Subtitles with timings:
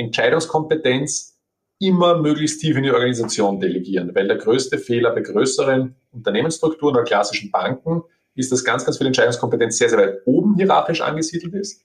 [0.00, 1.38] Entscheidungskompetenz
[1.78, 7.04] immer möglichst tief in die Organisation delegieren, weil der größte Fehler bei größeren Unternehmensstrukturen oder
[7.04, 8.02] klassischen Banken
[8.34, 11.82] ist, dass ganz, ganz viel Entscheidungskompetenz sehr, sehr weit oben hierarchisch angesiedelt ist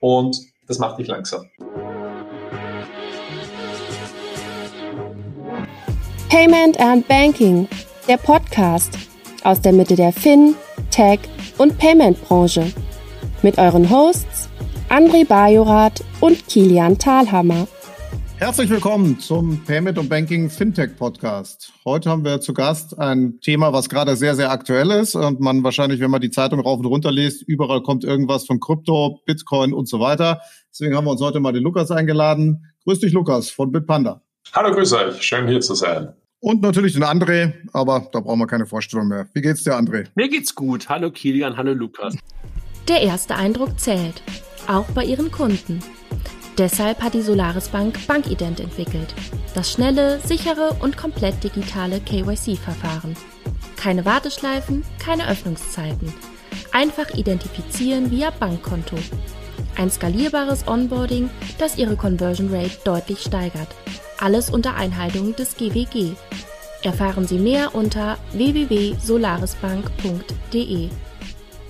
[0.00, 1.44] und das macht dich langsam.
[6.28, 7.68] Payment and Banking,
[8.08, 8.98] der Podcast
[9.44, 10.54] aus der Mitte der Fin,
[10.90, 11.20] Tech
[11.58, 12.72] und Payment Branche
[13.42, 14.48] mit euren Hosts
[14.88, 17.66] André Bajorath und Kilian Thalhammer.
[18.36, 21.72] Herzlich willkommen zum Payment und Banking Fintech Podcast.
[21.84, 25.64] Heute haben wir zu Gast ein Thema, was gerade sehr, sehr aktuell ist und man
[25.64, 29.72] wahrscheinlich, wenn man die Zeitung rauf und runter liest, überall kommt irgendwas von Krypto, Bitcoin
[29.72, 30.40] und so weiter.
[30.70, 32.66] Deswegen haben wir uns heute mal den Lukas eingeladen.
[32.84, 34.22] Grüß dich, Lukas von Bitpanda.
[34.52, 35.20] Hallo, grüß euch.
[35.20, 36.12] Schön hier zu sein.
[36.38, 39.26] Und natürlich den André, aber da brauchen wir keine Vorstellung mehr.
[39.34, 40.06] Wie geht's dir, André?
[40.14, 40.88] Mir geht's gut.
[40.88, 42.14] Hallo Kilian, hallo Lukas.
[42.86, 44.22] Der erste Eindruck zählt,
[44.68, 45.80] auch bei ihren Kunden.
[46.58, 49.14] Deshalb hat die Solaris Bank Bankident entwickelt.
[49.54, 53.14] Das schnelle, sichere und komplett digitale KYC-Verfahren.
[53.76, 56.12] Keine Warteschleifen, keine Öffnungszeiten.
[56.72, 58.96] Einfach identifizieren via Bankkonto.
[59.76, 63.68] Ein skalierbares Onboarding, das Ihre Conversion Rate deutlich steigert.
[64.18, 66.12] Alles unter Einhaltung des GWG.
[66.82, 70.88] Erfahren Sie mehr unter www.solarisbank.de.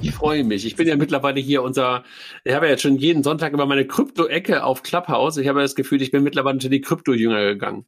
[0.03, 0.67] Ich freue mich.
[0.67, 2.05] Ich bin ja mittlerweile hier unser,
[2.45, 5.37] ich habe ja jetzt schon jeden Sonntag über meine Krypto-Ecke auf Clubhouse.
[5.39, 7.87] Ich habe das Gefühl, ich bin mittlerweile unter die Krypto-Jünger gegangen.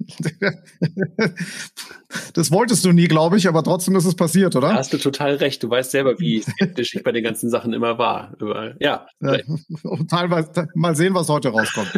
[2.34, 4.68] Das wolltest du nie, glaube ich, aber trotzdem ist es passiert, oder?
[4.68, 5.62] Da hast du total recht.
[5.62, 8.34] Du weißt selber, wie skeptisch ich bei den ganzen Sachen immer war.
[8.38, 9.06] Über, ja.
[9.20, 9.38] ja
[10.10, 11.90] teilweise mal sehen, was heute rauskommt.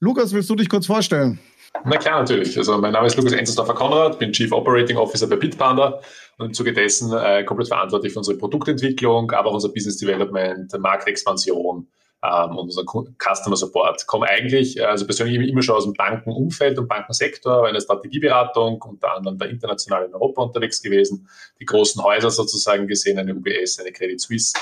[0.00, 1.38] Lukas, willst du dich kurz vorstellen?
[1.84, 2.56] Na klar, natürlich.
[2.56, 6.00] Also mein Name ist Lukas Enzersdorfer Konrad, bin Chief Operating Officer bei Bitpanda
[6.38, 10.70] und im Zuge dessen äh, komplett verantwortlich für unsere Produktentwicklung, aber auch unser Business Development,
[10.78, 11.88] Marktexpansion
[12.22, 14.06] ähm, und unser Customer Support.
[14.06, 19.16] Komme eigentlich, äh, also persönlich immer schon aus dem Bankenumfeld und Bankensektor, eine Strategieberatung, unter
[19.16, 23.92] anderem da international in Europa unterwegs gewesen, die großen Häuser sozusagen gesehen, eine UBS, eine
[23.92, 24.54] Credit Suisse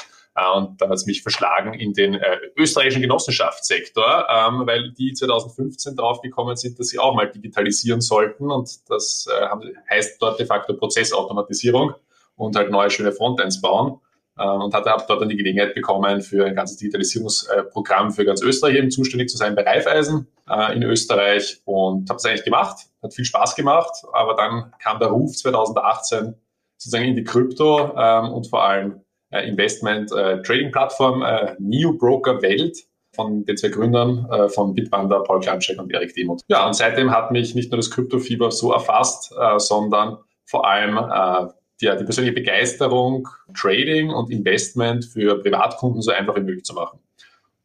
[0.57, 5.97] und dann hat es mich verschlagen in den äh, österreichischen Genossenschaftssektor, ähm, weil die 2015
[5.97, 8.51] draufgekommen sind, dass sie auch mal digitalisieren sollten.
[8.51, 9.47] Und das äh,
[9.91, 11.95] heißt dort de facto Prozessautomatisierung
[12.37, 14.01] und halt neue schöne Frontends bauen.
[14.41, 18.77] Äh, und hatte dort dann die Gelegenheit bekommen, für ein ganzes Digitalisierungsprogramm für ganz Österreich
[18.77, 22.87] eben zuständig zu sein bei Raiffeisen äh, in Österreich und habe es eigentlich gemacht.
[23.03, 26.35] Hat viel Spaß gemacht, aber dann kam der Ruf 2018
[26.79, 32.79] sozusagen in die Krypto ähm, und vor allem äh, Investment-Trading-Plattform äh, Neo Broker Welt
[33.15, 36.43] von den zwei Gründern äh, von Bitpanda, Paul Klanschek und Erik Demuth.
[36.49, 40.97] Ja, und seitdem hat mich nicht nur das Kryptofieber so erfasst, äh, sondern vor allem
[40.97, 46.75] äh, die, die persönliche Begeisterung, Trading und Investment für Privatkunden so einfach wie möglich zu
[46.75, 47.01] machen.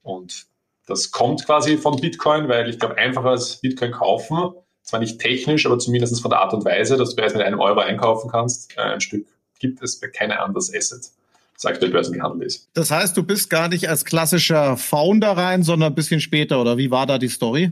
[0.01, 0.47] Und
[0.87, 5.65] das kommt quasi von Bitcoin, weil ich glaube, einfacher als Bitcoin kaufen, zwar nicht technisch,
[5.65, 8.77] aber zumindest von der Art und Weise, dass du bereits mit einem Euro einkaufen kannst,
[8.77, 9.27] äh, ein Stück
[9.59, 11.11] gibt es bei keinem anderes Asset
[11.55, 12.69] das aktuell börsengehandelt ist.
[12.73, 16.77] Das heißt, du bist gar nicht als klassischer Founder rein, sondern ein bisschen später, oder
[16.77, 17.71] wie war da die Story,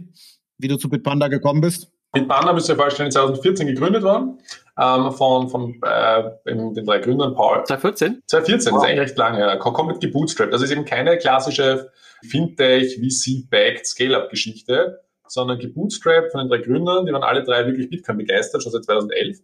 [0.57, 1.89] wie du zu Bitpanda gekommen bist?
[2.13, 4.37] Bitpanda müsste ja vorstellen, 2014 gegründet worden,
[4.79, 7.63] ähm, von, von äh, den drei Gründern Paul.
[7.65, 8.21] 2014?
[8.27, 8.79] 2014, wow.
[8.79, 9.55] das ist eigentlich recht lange, ja.
[9.57, 10.53] komplett gebootstrapped.
[10.53, 11.91] Das ist eben keine klassische
[12.23, 18.17] Fintech, VC-backed Scale-Up-Geschichte, sondern gebootstrapped von den drei Gründern, die waren alle drei wirklich Bitcoin
[18.17, 19.39] begeistert, schon seit 2011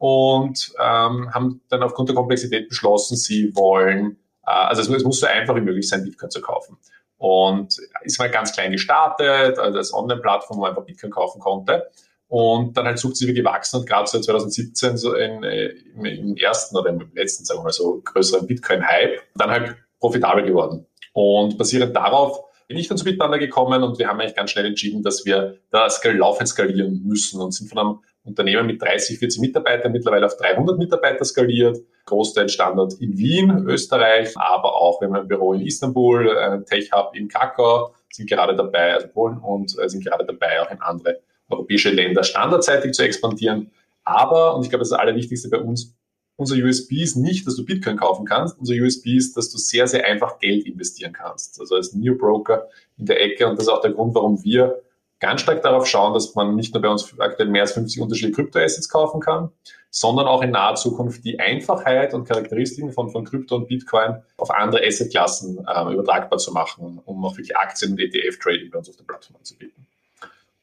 [0.00, 4.16] und ähm, haben dann aufgrund der Komplexität beschlossen, sie wollen,
[4.46, 6.78] äh, also es, es muss so einfach wie möglich sein, Bitcoin zu kaufen.
[7.18, 11.90] Und ist mal ganz klein gestartet, also als Online-Plattform, wo man einfach Bitcoin kaufen konnte.
[12.28, 16.78] Und dann halt sukzessive gewachsen und gerade so 2017 so in, äh, im, im ersten
[16.78, 20.86] oder im letzten, sagen wir mal so, größeren Bitcoin-Hype, dann halt profitabel geworden.
[21.12, 24.64] Und basierend darauf bin ich dann zu Bitpanda gekommen und wir haben eigentlich ganz schnell
[24.64, 29.40] entschieden, dass wir das laufend skalieren müssen und sind von einem Unternehmen mit 30, 40
[29.40, 31.78] Mitarbeitern mittlerweile auf 300 Mitarbeiter skaliert.
[32.04, 37.14] Großteil Standort in Wien, Österreich, aber auch, wir haben ein Büro in Istanbul, ein Tech-Hub
[37.14, 41.20] in Krakau, sind gerade dabei, also Polen, und äh, sind gerade dabei, auch in andere
[41.48, 43.70] europäische Länder standardseitig zu expandieren.
[44.04, 45.94] Aber, und ich glaube, das ist das Allerwichtigste bei uns,
[46.40, 48.58] unser USB ist nicht, dass du Bitcoin kaufen kannst.
[48.58, 51.60] Unser USB ist, dass du sehr, sehr einfach Geld investieren kannst.
[51.60, 52.66] Also als New Broker
[52.96, 53.46] in der Ecke.
[53.46, 54.80] Und das ist auch der Grund, warum wir
[55.20, 58.34] ganz stark darauf schauen, dass man nicht nur bei uns aktuell mehr als 50 unterschiedliche
[58.34, 59.50] Kryptoassets kaufen kann,
[59.90, 64.50] sondern auch in naher Zukunft die Einfachheit und Charakteristiken von, von Krypto und Bitcoin auf
[64.50, 68.96] andere Assetklassen äh, übertragbar zu machen, um auch wirklich Aktien- und ETF-Trading bei uns auf
[68.96, 69.86] der Plattform anzubieten.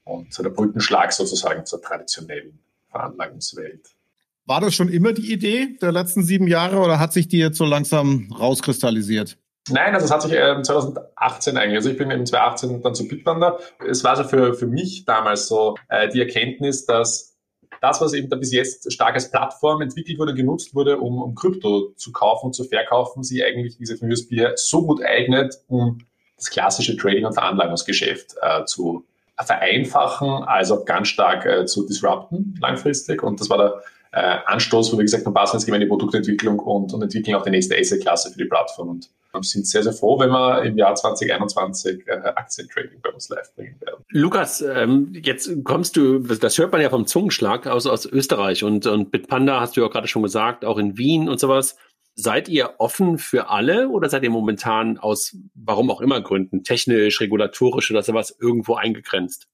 [0.03, 2.59] Und so der Brückenschlag sozusagen zur traditionellen
[2.89, 3.89] Veranlagungswelt.
[4.45, 7.57] War das schon immer die Idee der letzten sieben Jahre oder hat sich die jetzt
[7.57, 9.37] so langsam rauskristallisiert?
[9.69, 13.07] Nein, also es hat sich äh, 2018 eigentlich, also ich bin im 2018 dann zu
[13.07, 13.57] Bitpanda.
[13.87, 17.37] Es war so für, für mich damals so äh, die Erkenntnis, dass
[17.81, 21.35] das, was eben da bis jetzt stark als Plattform entwickelt wurde, genutzt wurde, um, um
[21.35, 25.99] Krypto zu kaufen und zu verkaufen, sich eigentlich diese USB so gut eignet, um
[26.37, 29.05] das klassische Trading- und Veranlagungsgeschäft äh, zu
[29.39, 33.21] vereinfachen, als auch ganz stark äh, zu disrupten langfristig.
[33.23, 36.93] Und das war der äh, Anstoß, wo wir gesagt haben, passen jetzt die Produktentwicklung und,
[36.93, 38.89] und entwickeln auch die nächste Asset-Klasse für die Plattform.
[38.89, 39.09] Und
[39.43, 43.79] sind sehr, sehr froh, wenn wir im Jahr 2021 äh, Aktientrading bei uns live bringen
[43.81, 44.03] werden.
[44.09, 48.85] Lukas, ähm, jetzt kommst du, das hört man ja vom Zungenschlag aus, aus Österreich und,
[48.85, 51.77] und Bitpanda hast du ja gerade schon gesagt, auch in Wien und sowas.
[52.15, 57.21] Seid ihr offen für alle oder seid ihr momentan aus, warum auch immer Gründen, technisch,
[57.21, 59.47] regulatorisch oder sowas irgendwo eingegrenzt?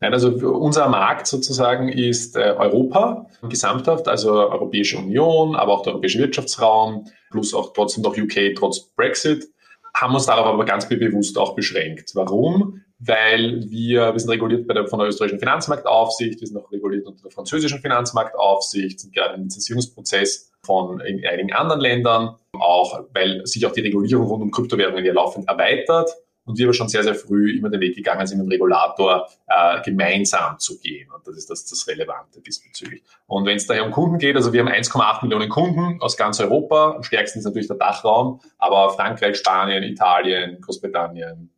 [0.00, 5.92] Nein, also unser Markt sozusagen ist äh, Europa gesamthaft, also Europäische Union, aber auch der
[5.92, 9.46] Europäische Wirtschaftsraum, plus auch trotzdem noch UK trotz Brexit,
[9.94, 12.12] haben uns darauf aber ganz bewusst auch beschränkt.
[12.14, 12.80] Warum?
[12.98, 17.06] Weil wir, wir sind reguliert bei der, von der österreichischen Finanzmarktaufsicht, wir sind auch reguliert
[17.06, 23.44] unter der französischen Finanzmarktaufsicht, sind gerade im Lizenzierungsprozess von in einigen anderen Ländern, auch weil
[23.46, 26.10] sich auch die Regulierung rund um Kryptowährungen ja laufend erweitert
[26.50, 29.28] und wir aber schon sehr, sehr früh immer den Weg gegangen sind, mit dem Regulator
[29.46, 31.10] äh, gemeinsam zu gehen.
[31.10, 33.02] Und das ist das, das Relevante diesbezüglich.
[33.26, 36.40] Und wenn es daher um Kunden geht, also wir haben 1,8 Millionen Kunden aus ganz
[36.40, 36.96] Europa.
[36.96, 41.50] Am stärksten ist natürlich der Dachraum, aber Frankreich, Spanien, Italien, Großbritannien,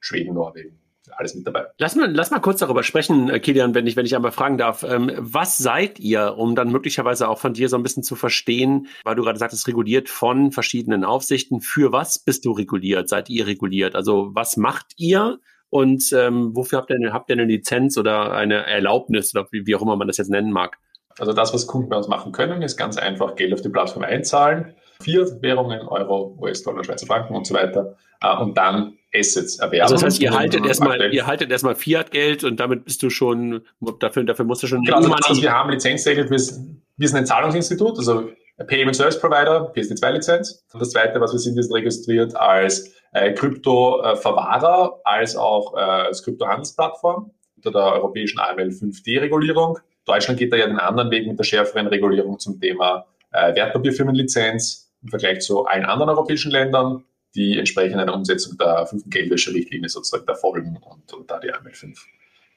[0.00, 0.78] Schweden, Norwegen
[1.18, 1.66] alles mit dabei.
[1.78, 4.56] Lass mal, lass mal kurz darüber sprechen, äh, Kilian, wenn ich, wenn ich einmal fragen
[4.56, 4.84] darf.
[4.84, 8.86] Ähm, was seid ihr, um dann möglicherweise auch von dir so ein bisschen zu verstehen,
[9.04, 11.60] weil du gerade sagtest, reguliert von verschiedenen Aufsichten.
[11.60, 13.08] Für was bist du reguliert?
[13.08, 13.94] Seid ihr reguliert?
[13.94, 15.40] Also was macht ihr?
[15.70, 19.74] Und ähm, wofür habt ihr, habt ihr eine Lizenz oder eine Erlaubnis oder wie, wie
[19.74, 20.78] auch immer man das jetzt nennen mag?
[21.18, 24.04] Also das, was Kunden bei uns machen können, ist ganz einfach Geld auf die Plattform
[24.04, 29.82] einzahlen, vier Währungen, Euro, US-Dollar, Schweizer Franken und so weiter, äh, und dann Assets erwerben.
[29.82, 33.62] Also das heißt, ihr haltet erstmal, ihr haltet erstmal Fiat-Geld und damit bist du schon,
[34.00, 34.82] dafür, dafür musst du schon.
[34.84, 38.30] Genau, also das, wir haben Lizenzregeln, wir sind ein Zahlungsinstitut, also
[38.66, 40.64] Payment Service Provider, PSD2-Lizenz.
[40.72, 46.24] Und das zweite, was wir sind, ist registriert als äh, Krypto-Verwahrer, als auch äh, als
[46.24, 49.78] Krypto-Handelsplattform unter der europäischen AML 5D-Regulierung.
[50.04, 54.87] Deutschland geht da ja den anderen Weg mit der schärferen Regulierung zum Thema äh, Wertpapierfirmenlizenz
[55.02, 57.04] im Vergleich zu allen anderen europäischen Ländern
[57.34, 61.72] die entsprechend einer Umsetzung der fünften Geldwäscherichtlinie sozusagen da folgen und, und da die AML
[61.72, 62.06] 5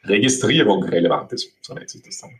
[0.05, 2.31] Registrierung relevant ist, so nennt sich das dann.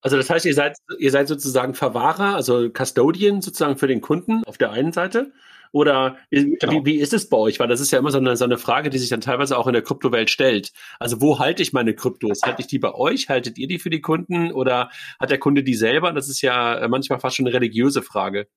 [0.00, 4.42] Also das heißt, ihr seid, ihr seid sozusagen Verwahrer, also Custodian sozusagen für den Kunden
[4.44, 5.32] auf der einen Seite.
[5.70, 6.72] Oder genau.
[6.72, 7.60] wie, wie ist es bei euch?
[7.60, 9.66] Weil das ist ja immer so eine, so eine Frage, die sich dann teilweise auch
[9.66, 10.72] in der Kryptowelt stellt.
[10.98, 12.40] Also wo halte ich meine Kryptos?
[12.42, 13.28] Halte ich die bei euch?
[13.28, 14.50] Haltet ihr die für die Kunden?
[14.52, 14.90] Oder
[15.20, 16.12] hat der Kunde die selber?
[16.12, 18.48] Das ist ja manchmal fast schon eine religiöse Frage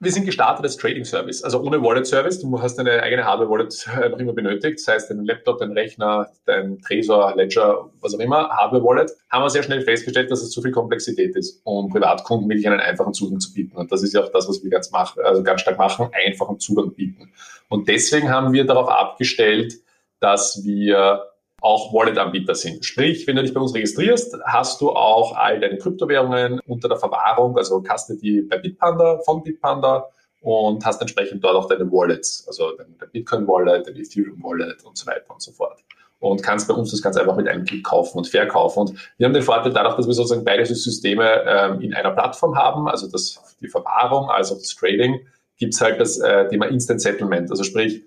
[0.00, 2.40] wir sind gestartet als Trading Service, also ohne Wallet Service.
[2.40, 5.72] Du hast deine eigene Hardware Wallet äh, noch immer benötigt, das heißt dein Laptop, dein
[5.72, 9.10] Rechner, dein Tresor, Ledger, was auch immer, Hardware Wallet.
[9.28, 12.78] Haben wir sehr schnell festgestellt, dass es zu viel Komplexität ist, um Privatkunden wirklich einen
[12.78, 13.76] einfachen Zugang zu bieten.
[13.76, 16.60] Und das ist ja auch das, was wir ganz, machen, also ganz stark machen, einfachen
[16.60, 17.32] Zugang bieten.
[17.68, 19.74] Und deswegen haben wir darauf abgestellt,
[20.20, 21.24] dass wir
[21.60, 22.84] auch Wallet-Anbieter sind.
[22.84, 26.98] Sprich, wenn du dich bei uns registrierst, hast du auch all deine Kryptowährungen unter der
[26.98, 30.08] Verwahrung, also Custody bei Bitpanda, von Bitpanda
[30.40, 35.30] und hast entsprechend dort auch deine Wallets, also dein Bitcoin-Wallet, dein Ethereum-Wallet und so weiter
[35.30, 35.80] und so fort.
[36.20, 38.80] Und kannst bei uns das ganz einfach mit einem Klick kaufen und verkaufen.
[38.80, 42.56] Und wir haben den Vorteil dadurch, dass wir sozusagen beide Systeme ähm, in einer Plattform
[42.56, 45.20] haben, also das, die Verwahrung, also das Trading,
[45.58, 47.50] gibt's halt das äh, Thema Instant Settlement.
[47.50, 48.02] Also sprich,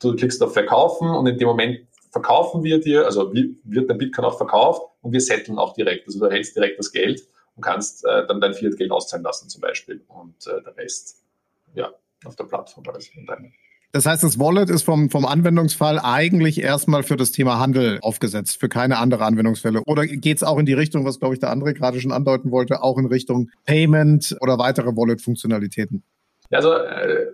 [0.00, 1.80] du klickst auf Verkaufen und in dem Moment
[2.18, 6.06] verkaufen wir dir, also wird dein Bitcoin auch verkauft und wir setteln auch direkt.
[6.06, 7.22] Also du erhältst direkt das Geld
[7.54, 11.22] und kannst äh, dann dein Fiat-Geld auszahlen lassen zum Beispiel und äh, der Rest
[11.74, 11.90] ja,
[12.24, 12.84] auf der Plattform.
[12.92, 13.08] Also
[13.92, 18.58] das heißt, das Wallet ist vom, vom Anwendungsfall eigentlich erstmal für das Thema Handel aufgesetzt,
[18.60, 19.82] für keine andere Anwendungsfälle.
[19.86, 22.50] Oder geht es auch in die Richtung, was, glaube ich, der andere gerade schon andeuten
[22.50, 26.02] wollte, auch in Richtung Payment oder weitere Wallet-Funktionalitäten?
[26.50, 27.26] Also äh,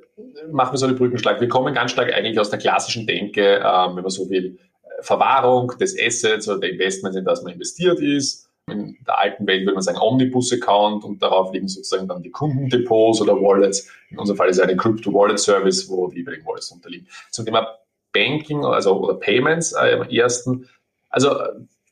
[0.51, 1.41] machen wir so einen Brückenschlag.
[1.41, 4.59] Wir kommen ganz stark eigentlich aus der klassischen Denke, ähm, wenn man so will,
[5.01, 8.49] Verwahrung des Assets oder der Investments, in das man investiert ist.
[8.71, 13.21] In der alten Welt würde man sagen Omnibus-Account und darauf liegen sozusagen dann die Kundendepots
[13.21, 13.91] oder Wallets.
[14.11, 17.07] In unserem Fall ist es eine Crypto-Wallet-Service, wo die jeweiligen Wallets unterliegen.
[17.31, 17.79] Zum Thema
[18.13, 20.69] Banking also, oder Payments äh, am ersten.
[21.11, 21.37] Also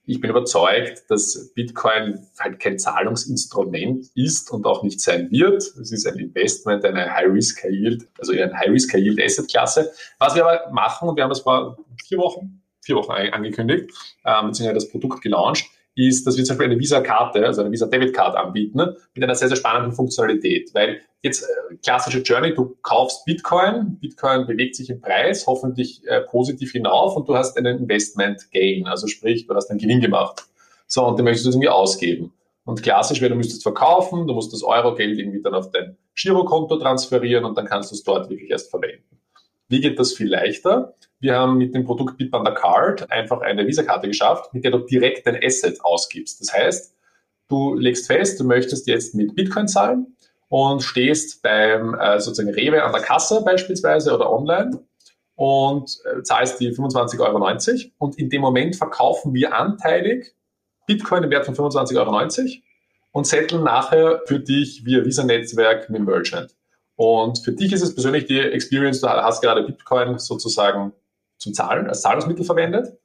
[0.05, 5.63] ich bin überzeugt, dass Bitcoin halt kein Zahlungsinstrument ist und auch nicht sein wird.
[5.63, 9.93] Es ist ein Investment, eine High-Risk, High-Yield, also eine High-Risk-High-Yield-Asset-Klasse.
[10.19, 13.91] Was wir aber machen, und wir haben das vor vier Wochen, vier Wochen angekündigt,
[14.25, 18.37] ähm, beziehungsweise das Produkt gelauncht, ist, dass wir zum Beispiel eine Visa-Karte, also eine Visa-Debit-Card
[18.37, 18.79] anbieten,
[19.15, 20.71] mit einer sehr, sehr spannenden Funktionalität.
[20.75, 26.23] Weil jetzt äh, klassische Journey, du kaufst Bitcoin, Bitcoin bewegt sich im Preis, hoffentlich äh,
[26.23, 30.45] positiv hinauf und du hast einen Investment-Gain, also sprich, du hast einen Gewinn gemacht.
[30.87, 32.33] So, und den möchtest du irgendwie ausgeben.
[32.65, 36.77] Und klassisch wäre, du müsstest verkaufen, du musst das Euro-Geld irgendwie dann auf dein Girokonto
[36.79, 39.12] transferieren und dann kannst du es dort wirklich erst verwenden.
[39.73, 40.93] Wie geht das viel leichter?
[41.19, 45.27] Wir haben mit dem Produkt Bitpanda Card einfach eine Visa-Karte geschafft, mit der du direkt
[45.27, 46.43] dein Asset ausgibst.
[46.43, 46.95] Das heißt,
[47.49, 50.15] du legst fest, du möchtest jetzt mit Bitcoin zahlen
[50.51, 54.79] und stehst beim äh, sozusagen Rewe an der Kasse beispielsweise oder online
[55.37, 60.35] und äh, zahlst die 25,90 Euro und in dem Moment verkaufen wir anteilig
[60.87, 62.61] Bitcoin im Wert von 25,90 Euro
[63.13, 66.55] und setteln nachher für dich via Visa-Netzwerk mit Merchant.
[67.03, 70.93] Und für dich ist es persönlich die Experience, du hast gerade Bitcoin sozusagen
[71.37, 72.97] zum Zahlen, als Zahlungsmittel verwendet.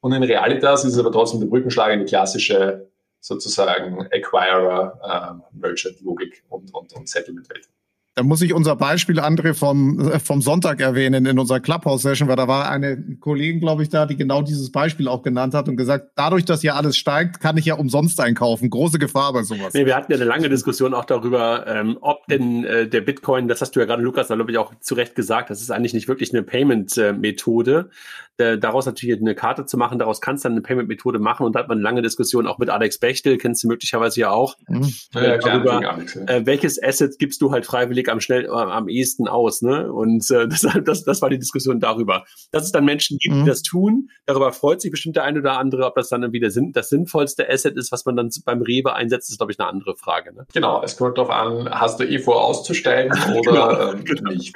[0.00, 2.90] Und in Realitas ist es aber trotzdem der Brückenschlag in die klassische
[3.20, 7.70] sozusagen Acquirer, äh, Merchant-Logik und, und, und Settlement-Welt.
[8.18, 12.34] Da muss ich unser Beispiel, André, vom, äh, vom Sonntag erwähnen in unserer Clubhouse-Session, weil
[12.34, 15.76] da war eine Kollegin, glaube ich, da, die genau dieses Beispiel auch genannt hat und
[15.76, 18.70] gesagt, dadurch, dass hier alles steigt, kann ich ja umsonst einkaufen.
[18.70, 19.72] Große Gefahr bei sowas.
[19.72, 23.46] Nee, wir hatten ja eine lange Diskussion auch darüber, ähm, ob denn äh, der Bitcoin,
[23.46, 25.70] das hast du ja gerade, Lukas, da glaube ich auch zu Recht gesagt, das ist
[25.70, 27.88] eigentlich nicht wirklich eine Payment-Methode.
[28.38, 31.56] Äh, daraus natürlich eine Karte zu machen, daraus kannst du dann eine Payment-Methode machen und
[31.56, 34.56] da hat man eine lange Diskussion auch mit Alex Bechtel, kennst du möglicherweise ja auch,
[34.68, 34.88] mhm.
[35.12, 38.88] ja, äh, darüber, klar, äh, welches Asset gibst du halt freiwillig am schnell äh, am
[38.88, 39.92] ehesten aus, ne?
[39.92, 42.26] Und äh, das, das, das war die Diskussion darüber.
[42.52, 43.40] Dass es dann Menschen gibt, mhm.
[43.40, 46.38] die das tun, darüber freut sich bestimmt der eine oder andere, ob das dann irgendwie
[46.38, 49.58] der Sinn, das sinnvollste Asset ist, was man dann beim Rewe einsetzt, ist glaube ich
[49.58, 50.32] eine andere Frage.
[50.32, 50.46] Ne?
[50.54, 54.30] Genau, es kommt darauf an, hast du eh vor auszusteigen oder genau, ähm, genau.
[54.30, 54.54] nicht.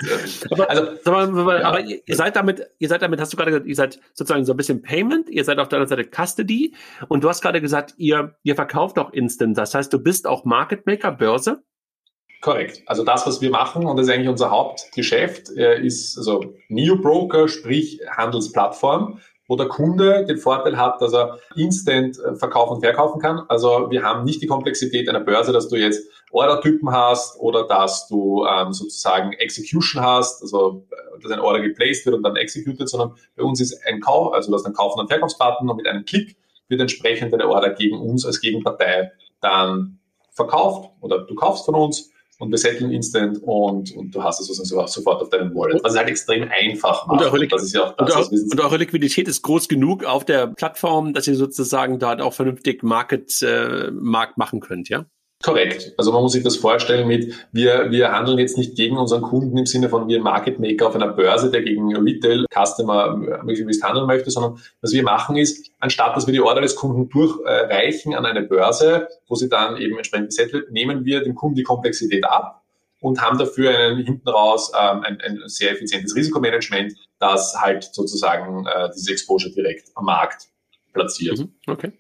[0.52, 1.66] Aber, also, aber, ja.
[1.66, 4.52] aber ihr seid damit, ihr seid damit, hast du gerade gesagt, ihr seid sozusagen so
[4.52, 6.74] ein bisschen Payment, ihr seid auf der anderen Seite Custody
[7.08, 9.56] und du hast gerade gesagt, ihr, ihr verkauft auch Instant.
[9.56, 11.62] Das heißt, du bist auch Market Maker, Börse?
[12.42, 12.82] Korrekt.
[12.86, 17.48] Also das, was wir machen, und das ist eigentlich unser Hauptgeschäft, äh, ist also Neo-Broker,
[17.48, 23.20] sprich Handelsplattform, wo der Kunde den Vorteil hat, dass er instant äh, verkaufen und verkaufen
[23.20, 23.42] kann.
[23.48, 28.08] Also wir haben nicht die Komplexität einer Börse, dass du jetzt Ordertypen hast oder dass
[28.08, 32.88] du ähm, sozusagen Execution hast, also äh, dass ein Order geplaced wird und dann executed,
[32.88, 35.86] sondern bei uns ist ein Kauf, also du hast einen Kauf- und Verkaufsbutton und mit
[35.86, 36.36] einem Klick
[36.68, 39.98] wird entsprechend deine Order gegen uns als Gegenpartei dann
[40.30, 42.10] verkauft oder du kaufst von uns
[42.42, 45.80] und wir setteln instant und, und du hast es sozusagen sofort auf deinem Wallet.
[45.84, 47.20] Was es halt extrem einfach macht.
[47.20, 50.48] Und eure, ist ja auch das, und, und eure Liquidität ist groß genug auf der
[50.48, 55.06] Plattform, dass ihr sozusagen dort auch vernünftig Market, äh, Markt machen könnt, ja?
[55.42, 55.92] Korrekt.
[55.98, 59.58] Also man muss sich das vorstellen mit, wir, wir handeln jetzt nicht gegen unseren Kunden
[59.58, 64.06] im Sinne von wir Market Maker auf einer Börse, der gegen Retail Customer möglichst handeln
[64.06, 68.24] möchte, sondern was wir machen ist, anstatt dass wir die Order des Kunden durchreichen an
[68.24, 72.24] eine Börse, wo sie dann eben entsprechend gesetzt wird, nehmen wir dem Kunden die Komplexität
[72.24, 72.62] ab
[73.00, 78.64] und haben dafür einen, hinten raus ähm, ein, ein sehr effizientes Risikomanagement, das halt sozusagen
[78.66, 80.46] äh, diese Exposure direkt am Markt
[80.92, 81.40] platziert.
[81.40, 81.52] Mhm.
[81.66, 81.92] Okay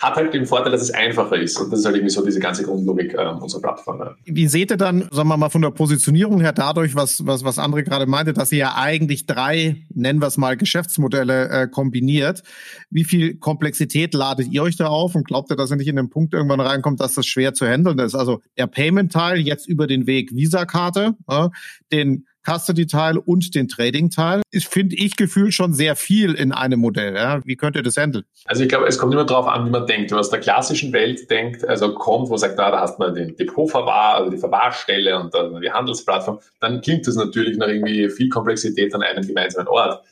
[0.00, 1.60] hat halt den Vorteil, dass es einfacher ist.
[1.60, 4.16] Und das ist halt irgendwie so diese ganze Grundlogik äh, unserer Plattform.
[4.24, 7.58] Wie seht ihr dann, sagen wir mal, von der Positionierung her dadurch, was, was, was
[7.58, 12.42] André gerade meinte, dass ihr ja eigentlich drei, nennen wir es mal, Geschäftsmodelle äh, kombiniert.
[12.88, 15.96] Wie viel Komplexität ladet ihr euch da auf und glaubt ihr, dass ihr nicht in
[15.96, 18.14] den Punkt irgendwann reinkommt, dass das schwer zu handeln ist?
[18.14, 21.48] Also der Payment-Teil jetzt über den Weg Visa-Karte, äh,
[21.92, 24.42] den Custody-Teil und den Trading-Teil.
[24.50, 27.14] Ist, finde ich, gefühlt schon sehr viel in einem Modell.
[27.14, 27.40] Ja?
[27.44, 28.24] Wie könnt ihr das handeln?
[28.46, 30.10] Also ich glaube, es kommt immer darauf an, wie man denkt.
[30.10, 32.98] Wenn man aus der klassischen Welt denkt, also kommt, wo man sagt, da, da hast
[32.98, 37.68] man den Depotverwahr, also die Verwahrstelle und dann die Handelsplattform, dann klingt das natürlich nach
[37.68, 40.02] irgendwie viel Komplexität an einem gemeinsamen Ort.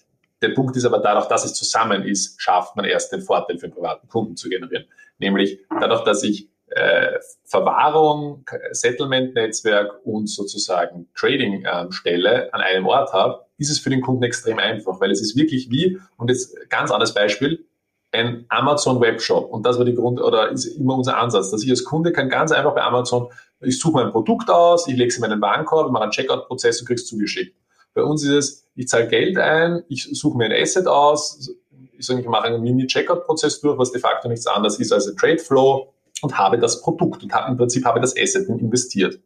[0.40, 3.66] Der Punkt ist aber dadurch, dass es zusammen ist, schafft man erst den Vorteil für
[3.66, 4.85] den privaten Kunden zu generieren.
[5.18, 13.46] Nämlich dadurch, dass ich äh, Verwahrung, Settlement-Netzwerk und sozusagen Trading-Stelle ähm, an einem Ort habe,
[13.56, 16.90] ist es für den Kunden extrem einfach, weil es ist wirklich wie, und jetzt ganz
[16.90, 17.66] anderes Beispiel,
[18.12, 19.50] ein Amazon Webshop.
[19.50, 22.28] Und das war die Grund, oder ist immer unser Ansatz, dass ich als Kunde kann
[22.28, 23.28] ganz einfach bei Amazon,
[23.60, 26.87] ich suche mein Produkt aus, ich lege es in meinen Warenkorb, mache einen Checkout-Prozess und
[26.87, 27.56] krieg's zugeschickt.
[27.94, 31.50] Bei uns ist es, ich zahle Geld ein, ich suche mir ein Asset aus,
[31.98, 35.16] ich sage, ich mache einen Mini-Checkout-Prozess durch, was de facto nichts anderes ist als ein
[35.16, 39.20] Trade Flow und habe das Produkt und habe, im Prinzip habe das Asset investiert.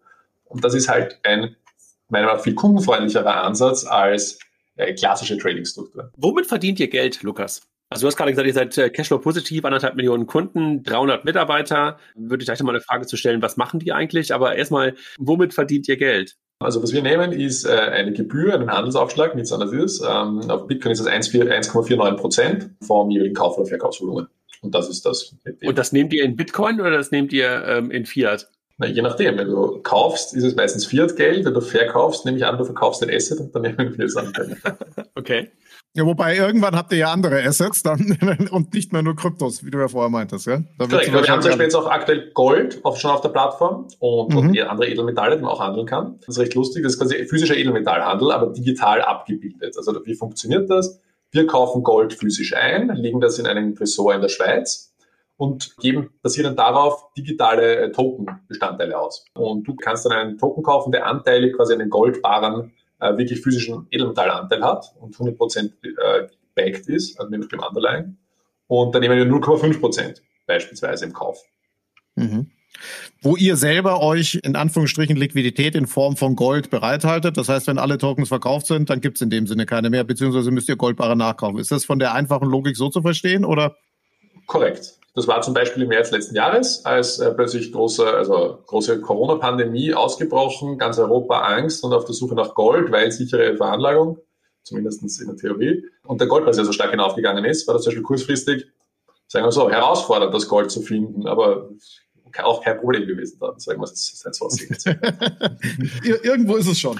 [0.44, 1.56] Und das ist halt ein,
[2.08, 4.38] meiner Meinung nach, viel kundenfreundlicherer Ansatz als
[4.76, 6.10] äh, klassische Trading-Struktur.
[6.16, 7.62] Womit verdient ihr Geld, Lukas?
[7.90, 11.98] Also du hast gerade gesagt, ihr seid äh, Cashflow positiv, anderthalb Millionen Kunden, 300 Mitarbeiter.
[12.14, 14.32] Würde ich gleich nochmal eine Frage zu stellen, was machen die eigentlich?
[14.32, 16.36] Aber erstmal, womit verdient ihr Geld?
[16.58, 20.00] Also was wir nehmen, ist äh, eine Gebühr, einen Handelsaufschlag, nichts anderes ist.
[20.00, 24.28] Ähm, auf Bitcoin ist das 1,49 Prozent vom jeweiligen Kauf- oder Verkaufsvolumen.
[24.62, 25.34] Und das ist das.
[25.64, 28.48] Und das nehmt ihr in Bitcoin oder das nehmt ihr ähm, in Fiat?
[28.78, 29.36] Na, je nachdem.
[29.36, 31.44] Wenn du kaufst, ist es meistens Fiat-Geld.
[31.44, 34.16] Wenn du verkaufst, nehme ich an, du verkaufst den Asset und dann nehmen wir es
[34.16, 34.32] an.
[35.14, 35.50] okay.
[35.94, 38.16] Ja, wobei irgendwann habt ihr ja andere Assets dann
[38.50, 40.62] und nicht mehr nur Kryptos, wie du ja vorher meintest, ja?
[40.78, 44.32] Korrekt, wir haben zum Beispiel jetzt auch aktuell Gold auf, schon auf der Plattform und,
[44.32, 44.38] mhm.
[44.38, 46.18] und andere Edelmetalle, die man auch handeln kann.
[46.20, 49.76] Das ist recht lustig, das ist quasi physischer Edelmetallhandel, aber digital abgebildet.
[49.76, 50.98] Also wie funktioniert das?
[51.32, 54.94] Wir kaufen Gold physisch ein, legen das in einen Tresor in der Schweiz
[55.36, 59.24] und geben basierend darauf digitale äh, Token-Bestandteile aus.
[59.34, 63.86] Und du kannst dann einen Token kaufen, der anteilig quasi einen Goldbaren äh, wirklich physischen
[63.90, 68.16] Edelmetallanteil hat und 100% äh, backed ist, also mit dem Underlying.
[68.68, 71.42] Und dann nehmen wir 0,5% beispielsweise im Kauf.
[72.14, 72.50] Mhm.
[73.20, 77.36] Wo ihr selber euch in Anführungsstrichen Liquidität in Form von Gold bereithaltet.
[77.36, 80.04] Das heißt, wenn alle Tokens verkauft sind, dann gibt es in dem Sinne keine mehr,
[80.04, 81.58] beziehungsweise müsst ihr Goldbare nachkaufen.
[81.58, 83.76] Ist das von der einfachen Logik so zu verstehen oder?
[84.46, 84.98] Korrekt.
[85.14, 89.92] Das war zum Beispiel im März letzten Jahres, als äh, plötzlich große, also große Corona-Pandemie
[89.92, 94.18] ausgebrochen, ganz Europa Angst und auf der Suche nach Gold, weil sichere Veranlagung,
[94.62, 97.90] zumindest in der Theorie, und der Goldpreis ja so stark hinaufgegangen ist, war das zum
[97.90, 98.66] Beispiel kurzfristig,
[99.28, 101.26] sagen wir so, herausfordernd, das Gold zu finden.
[101.26, 101.68] Aber
[102.42, 104.48] auch kein Problem gewesen dann, sagen wir es jetzt so
[106.22, 106.98] Irgendwo ist es schon.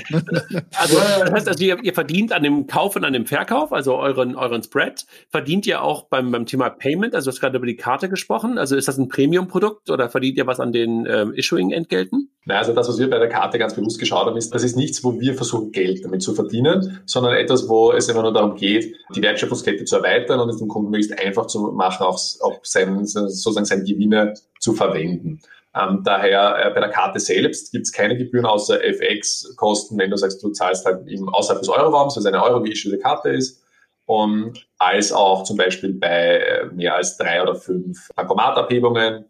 [0.75, 3.97] also, das heißt, also ihr, ihr, verdient an dem Kauf und an dem Verkauf, also
[3.97, 7.67] euren, euren Spread, verdient ihr auch beim, beim Thema Payment, also du hast gerade über
[7.67, 11.33] die Karte gesprochen, also ist das ein Premium-Produkt oder verdient ihr was an den ähm,
[11.35, 12.31] Issuing-Entgelten?
[12.45, 14.77] Nein, also das, was wir bei der Karte ganz bewusst geschaut haben, ist, das ist
[14.77, 18.57] nichts, wo wir versuchen, Geld damit zu verdienen, sondern etwas, wo es immer nur darum
[18.57, 22.59] geht, die Wertschöpfungskette zu erweitern und es dem Kunden möglichst einfach zu machen, auch, auch
[22.65, 25.41] sein, sozusagen seine Gewinne zu verwenden.
[25.75, 30.17] Ähm, daher äh, bei der Karte selbst gibt es keine Gebühren außer FX-Kosten, wenn du
[30.17, 33.63] sagst, du zahlst halt eben außerhalb des Euroraums, weil es eine Euro-geissuede Karte ist.
[34.05, 39.27] Und als auch zum Beispiel bei äh, mehr als drei oder fünf Bankomatabhebungen.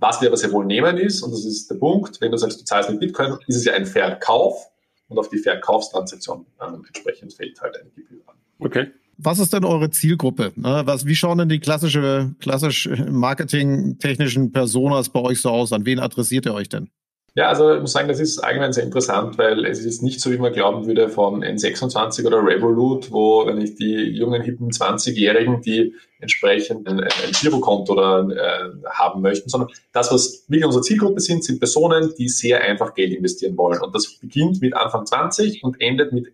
[0.00, 2.60] Was wir aber sehr wohl nehmen ist, und das ist der Punkt, wenn du sagst,
[2.60, 4.70] du zahlst mit Bitcoin, ist es ja ein Verkauf
[5.08, 8.36] und auf die Verkaufstransaktion ähm, entsprechend fällt halt eine Gebühr an.
[8.60, 8.92] Okay.
[9.20, 10.52] Was ist denn eure Zielgruppe?
[10.54, 15.72] Was, wie schauen denn die klassische, klassisch marketingtechnischen Personas bei euch so aus?
[15.72, 16.88] An wen adressiert ihr euch denn?
[17.34, 20.32] Ja, also ich muss sagen, das ist allgemein sehr interessant, weil es ist nicht so,
[20.32, 25.62] wie man glauben würde von N26 oder Revolut, wo, wenn ich die jungen, hippen 20-Jährigen,
[25.62, 31.20] die entsprechend ein, ein Girokonto oder, äh, haben möchten, sondern das, was wirklich unsere Zielgruppe
[31.20, 33.80] sind, sind Personen, die sehr einfach Geld investieren wollen.
[33.82, 36.32] Und das beginnt mit Anfang 20 und endet mit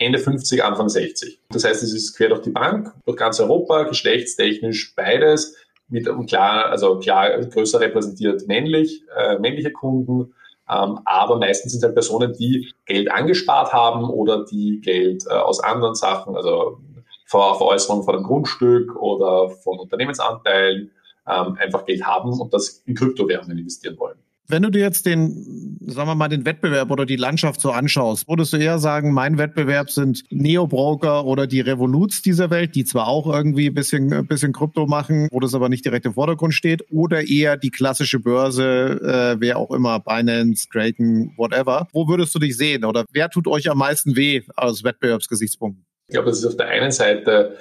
[0.00, 1.40] Ende 50, Anfang 60.
[1.50, 5.56] Das heißt, es ist quer durch die Bank, durch ganz Europa, geschlechtstechnisch beides,
[5.88, 10.32] mit klar, also klar größer repräsentiert männlich, äh, männliche Kunden,
[10.70, 15.34] ähm, aber meistens sind es halt Personen, die Geld angespart haben oder die Geld äh,
[15.34, 16.78] aus anderen Sachen, also
[17.26, 20.90] Ver Veräußerung von einem Grundstück oder von Unternehmensanteilen,
[21.28, 24.18] ähm, einfach Geld haben und das in Kryptowährungen investieren wollen.
[24.50, 28.28] Wenn du dir jetzt den, sagen wir mal, den Wettbewerb oder die Landschaft so anschaust,
[28.28, 33.06] würdest du eher sagen, mein Wettbewerb sind Neo-Broker oder die Revoluts dieser Welt, die zwar
[33.06, 36.52] auch irgendwie ein bisschen, ein bisschen Krypto machen, wo das aber nicht direkt im Vordergrund
[36.52, 39.00] steht, oder eher die klassische Börse,
[39.36, 41.86] äh, wer auch immer, Binance, Kraken, whatever.
[41.92, 45.86] Wo würdest du dich sehen oder wer tut euch am meisten weh aus Wettbewerbsgesichtspunkten?
[46.08, 47.56] Ich glaube, das ist auf der einen Seite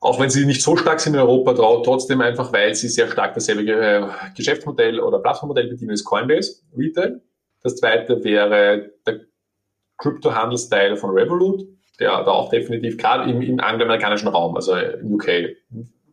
[0.00, 3.34] auch wenn sie nicht so stark sind in Europa, trotzdem einfach, weil sie sehr stark
[3.34, 4.06] dasselbe äh,
[4.36, 7.20] Geschäftsmodell oder Plattformmodell bedienen als Coinbase Retail.
[7.62, 9.20] Das zweite wäre der
[9.98, 11.66] Krypto-Handelsteil von Revolut,
[11.98, 15.28] der da auch definitiv gerade im, im angloamerikanischen Raum, also in UK,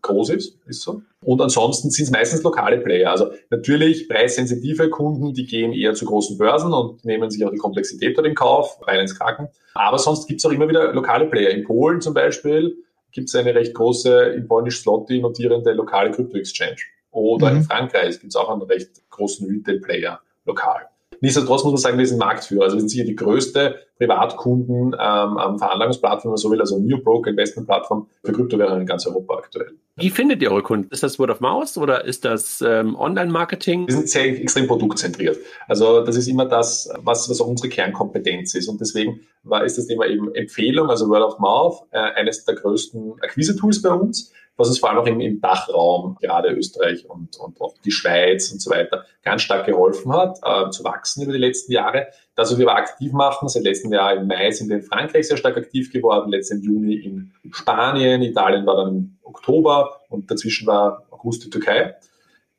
[0.01, 1.01] groß ist, ist so.
[1.23, 3.09] Und ansonsten sind es meistens lokale Player.
[3.09, 7.57] Also natürlich preissensitive Kunden, die gehen eher zu großen Börsen und nehmen sich auch die
[7.57, 9.49] Komplexität dort in Kauf, Binance Kraken.
[9.73, 11.49] Aber sonst gibt es auch immer wieder lokale Player.
[11.49, 12.77] In Polen zum Beispiel
[13.15, 16.81] gibt es eine recht große in polnisch Slotty notierende lokale Krypto-Exchange.
[17.11, 17.57] Oder mhm.
[17.57, 20.89] in Frankreich gibt es auch einen recht großen Retail-Player lokal.
[21.25, 22.65] Nichtsdestotrotz muss man sagen, wir sind Marktführer.
[22.65, 27.01] Also wir sind sicher die größte Privatkunden ähm, Veranlagungsplattform, wenn man so will, also New
[27.01, 29.71] Broker Investment-Plattform für Kryptowährungen in ganz Europa aktuell.
[29.95, 30.87] Wie findet ihr eure Kunden?
[30.91, 33.87] Ist das Word of Mouth oder ist das ähm, Online-Marketing?
[33.87, 35.39] Wir sind sehr extrem produktzentriert.
[35.67, 38.67] Also das ist immer das, was, was auch unsere Kernkompetenz ist.
[38.67, 42.53] Und deswegen war, ist das Thema eben Empfehlung, also Word of Mouth, äh, eines der
[42.53, 47.37] größten Akquise-Tools bei uns was uns vor allem auch im, im Dachraum, gerade Österreich und,
[47.37, 51.33] und auch die Schweiz und so weiter, ganz stark geholfen hat, äh, zu wachsen über
[51.33, 52.07] die letzten Jahre.
[52.35, 55.27] Das, was wir aber aktiv machen, seit letztem Jahr im Mai sind wir in Frankreich
[55.27, 60.67] sehr stark aktiv geworden, letzten Juni in Spanien, Italien war dann im Oktober und dazwischen
[60.67, 61.95] war August die Türkei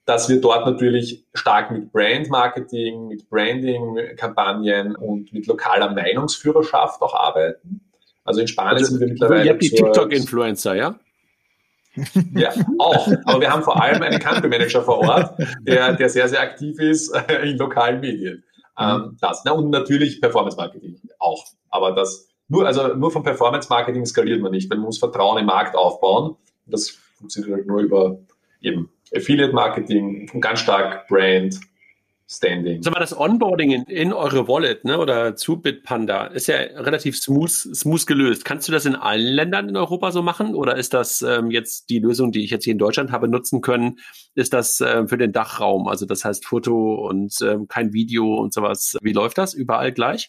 [0.07, 7.81] dass wir dort natürlich stark mit Brand-Marketing, mit Branding-Kampagnen und mit lokaler Meinungsführerschaft auch arbeiten.
[8.25, 9.45] Also in Spanien also, sind wir mittlerweile.
[9.45, 10.99] Ihr habt die TikTok-Influencer, ja?
[12.35, 13.09] Ja, auch.
[13.25, 16.79] Aber wir haben vor allem einen Country Manager vor Ort, der, der sehr, sehr aktiv
[16.79, 18.45] ist in lokalen Medien.
[18.79, 19.43] Ähm, das.
[19.45, 21.45] Na, und natürlich Performance Marketing auch.
[21.71, 25.39] Aber das nur, also nur vom Performance Marketing skaliert man nicht, weil man muss Vertrauen
[25.39, 26.37] im Markt aufbauen.
[26.67, 28.19] Das funktioniert halt nur über
[28.61, 31.59] eben Affiliate Marketing und ganz stark Brand,
[32.29, 32.83] Standing.
[32.83, 37.17] Sag mal, das Onboarding in, in eure Wallet ne, oder zu Bitpanda ist ja relativ
[37.17, 38.45] smooth, smooth gelöst.
[38.45, 41.89] Kannst du das in allen Ländern in Europa so machen oder ist das ähm, jetzt
[41.89, 44.01] die Lösung, die ich jetzt hier in Deutschland habe nutzen können,
[44.35, 45.87] ist das äh, für den Dachraum?
[45.87, 48.97] Also das heißt Foto und ähm, kein Video und sowas.
[49.03, 49.55] Wie läuft das?
[49.55, 50.29] Überall gleich?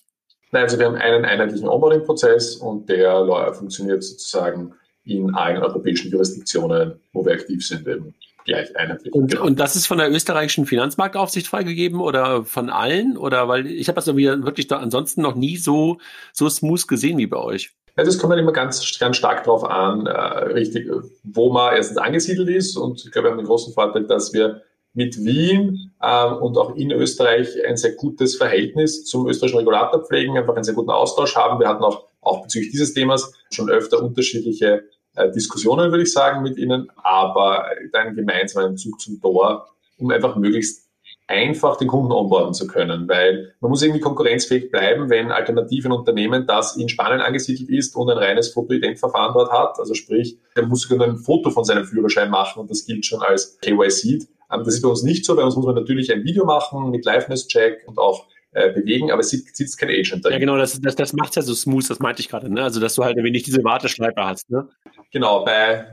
[0.52, 7.00] Nein, also wir haben einen einheitlichen Onboarding-Prozess und der funktioniert sozusagen in allen europäischen Jurisdiktionen,
[7.12, 8.14] wo wir aktiv sind, eben
[8.48, 9.14] gleich einheitlich.
[9.14, 9.46] Und, genau.
[9.46, 13.18] und das ist von der österreichischen Finanzmarktaufsicht freigegeben oder von allen?
[13.18, 16.00] Oder weil ich habe das irgendwie wirklich da ansonsten noch nie so,
[16.34, 17.72] so smooth gesehen wie bei euch.
[17.96, 20.90] Also es kommt dann immer ganz, ganz stark darauf an, äh, richtig,
[21.24, 22.78] wo man erstens angesiedelt ist.
[22.78, 24.62] Und ich glaube, wir haben den großen Vorteil, dass wir
[24.94, 30.38] mit Wien ähm, und auch in Österreich ein sehr gutes Verhältnis zum österreichischen Regulator pflegen,
[30.38, 31.60] einfach einen sehr guten Austausch haben.
[31.60, 34.86] Wir hatten auch, auch bezüglich dieses Themas schon öfter unterschiedliche
[35.18, 40.36] äh, Diskussionen, würde ich sagen, mit ihnen, aber einen gemeinsamen Zug zum Tor, um einfach
[40.36, 40.88] möglichst
[41.28, 46.48] einfach den Kunden onboarden zu können, weil man muss irgendwie konkurrenzfähig bleiben, wenn alternativen Unternehmen,
[46.48, 50.82] das in Spanien angesiedelt ist und ein reines Fotoidentverfahren dort hat, also sprich, der muss
[50.82, 54.26] sogar ein Foto von seinem Führerschein machen und das gilt schon als KYC.
[54.52, 56.92] Ähm, das ist bei uns nicht so, bei uns muss man natürlich ein Video machen
[56.92, 60.30] mit Liveness-Check und auch äh, bewegen, aber es sitzt kein Agent da.
[60.30, 62.64] Ja, genau, das, das, das macht es ja so smooth, das meinte ich gerade, ne?
[62.64, 64.68] Also, dass du halt ein wenig diese Warteschleife hast, ne?
[65.12, 65.88] Genau, bei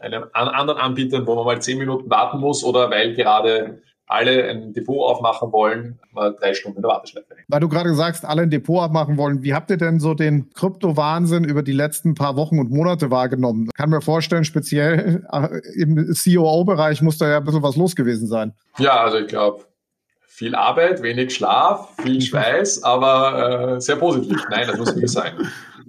[0.00, 4.72] einem anderen Anbieter, wo man mal zehn Minuten warten muss oder weil gerade alle ein
[4.72, 8.50] Depot aufmachen wollen, mal drei Stunden in der Warteschleife Weil du gerade sagst, alle ein
[8.50, 12.58] Depot aufmachen wollen, wie habt ihr denn so den Krypto-Wahnsinn über die letzten paar Wochen
[12.58, 13.66] und Monate wahrgenommen?
[13.66, 17.94] Ich kann mir vorstellen, speziell äh, im COO-Bereich muss da ja ein bisschen was los
[17.94, 18.52] gewesen sein.
[18.78, 19.64] Ja, also ich glaube,
[20.26, 24.42] viel Arbeit, wenig Schlaf, viel Schweiß, aber äh, sehr positiv.
[24.50, 25.34] Nein, das muss wirklich sein.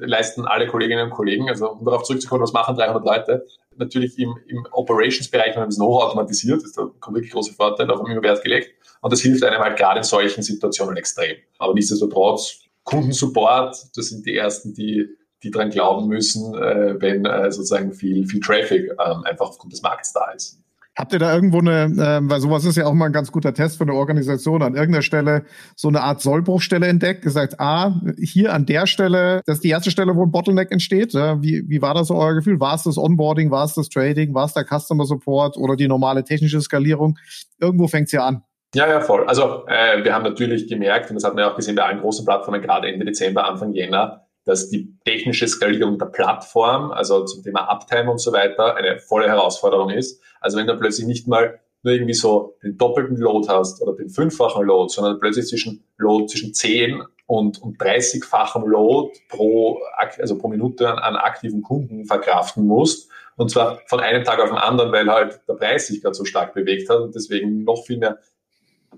[0.05, 3.45] Leisten alle Kolleginnen und Kollegen, also um darauf zurückzukommen, was machen 300 Leute?
[3.77, 7.89] Natürlich im, im Operations-Bereich, wenn man das Know-how automatisiert, ist da kommt wirklich große Vorteil,
[7.89, 8.71] auf immer Wert gelegt.
[9.01, 11.37] Und das hilft einem halt gerade in solchen Situationen extrem.
[11.57, 15.07] Aber nichtsdestotrotz, Kundensupport, das sind die ersten, die
[15.43, 19.81] die dran glauben müssen, äh, wenn äh, sozusagen viel, viel Traffic ähm, einfach aufgrund des
[19.81, 20.60] Markts da ist.
[20.97, 23.53] Habt ihr da irgendwo eine, äh, weil sowas ist ja auch mal ein ganz guter
[23.53, 28.53] Test für eine Organisation, an irgendeiner Stelle so eine Art Sollbruchstelle entdeckt, gesagt, ah, hier
[28.53, 31.13] an der Stelle, das ist die erste Stelle, wo ein Bottleneck entsteht.
[31.13, 31.41] Ja?
[31.41, 32.59] Wie, wie war das so euer Gefühl?
[32.59, 35.87] War es das Onboarding, war es das Trading, war es der Customer Support oder die
[35.87, 37.17] normale technische Skalierung?
[37.57, 38.43] Irgendwo fängt es ja an.
[38.75, 39.25] Ja, ja, voll.
[39.27, 41.99] Also äh, wir haben natürlich gemerkt, und das hat man ja auch gesehen bei allen
[42.01, 47.43] großen Plattformen, gerade Ende Dezember, Anfang Jänner, dass die technische Skalierung der Plattform, also zum
[47.43, 50.21] Thema Uptime und so weiter, eine volle Herausforderung ist.
[50.39, 54.09] Also wenn du plötzlich nicht mal nur irgendwie so den doppelten Load hast oder den
[54.09, 59.79] fünffachen Load, sondern plötzlich zwischen Load zwischen 10 und, und 30-fachem Load pro,
[60.19, 63.09] also pro Minute an, an aktiven Kunden verkraften musst.
[63.37, 66.25] Und zwar von einem Tag auf den anderen, weil halt der Preis sich gerade so
[66.25, 68.19] stark bewegt hat und deswegen noch viel mehr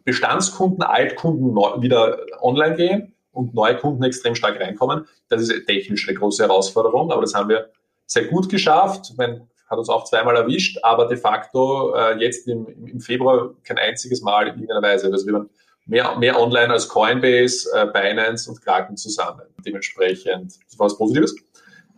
[0.04, 5.06] Bestandskunden, Altkunden wieder online gehen und neue Kunden extrem stark reinkommen.
[5.28, 7.70] Das ist technisch eine große Herausforderung, aber das haben wir
[8.06, 9.14] sehr gut geschafft.
[9.18, 13.78] Meine, hat uns auch zweimal erwischt, aber de facto äh, jetzt im, im, Februar kein
[13.78, 15.12] einziges Mal in irgendeiner Weise.
[15.12, 15.50] Also wir waren
[15.86, 19.42] mehr, mehr online als Coinbase, äh, Binance und Kraken zusammen.
[19.66, 21.36] Dementsprechend war was Positives.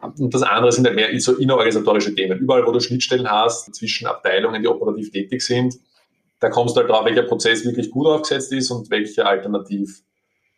[0.02, 2.39] Und das andere sind halt mehr so innerorganisatorische Themen.
[2.39, 5.76] Überall, wo du Schnittstellen hast zwischen Abteilungen, die operativ tätig sind,
[6.39, 10.02] da kommst du halt drauf, welcher Prozess wirklich gut aufgesetzt ist und welcher alternativ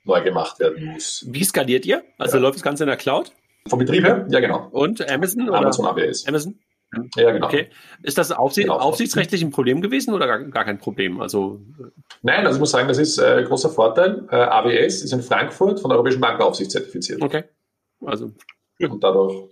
[0.07, 1.25] neu gemacht werden muss.
[1.29, 2.03] Wie skaliert ihr?
[2.17, 2.43] Also ja.
[2.43, 3.31] läuft das Ganze in der Cloud?
[3.67, 4.25] Vom Betrieb her?
[4.29, 4.67] Ja, genau.
[4.71, 5.49] Und Amazon?
[5.49, 6.27] Amazon AWS.
[6.27, 6.59] Amazon?
[7.17, 7.47] Ja, genau.
[7.47, 7.67] Okay.
[8.01, 8.79] Ist das aufsicht genau.
[8.79, 11.19] aufsichtsrechtlich ein Problem gewesen oder gar, gar, kein Problem?
[11.19, 11.59] Also
[12.21, 14.25] Nein, also ich muss sagen, das ist äh, großer Vorteil.
[14.31, 17.21] Äh, AWS ist in Frankfurt von der Europäischen Bankenaufsicht zertifiziert.
[17.21, 17.43] Okay.
[18.05, 18.31] Also.
[18.79, 19.49] Und dadurch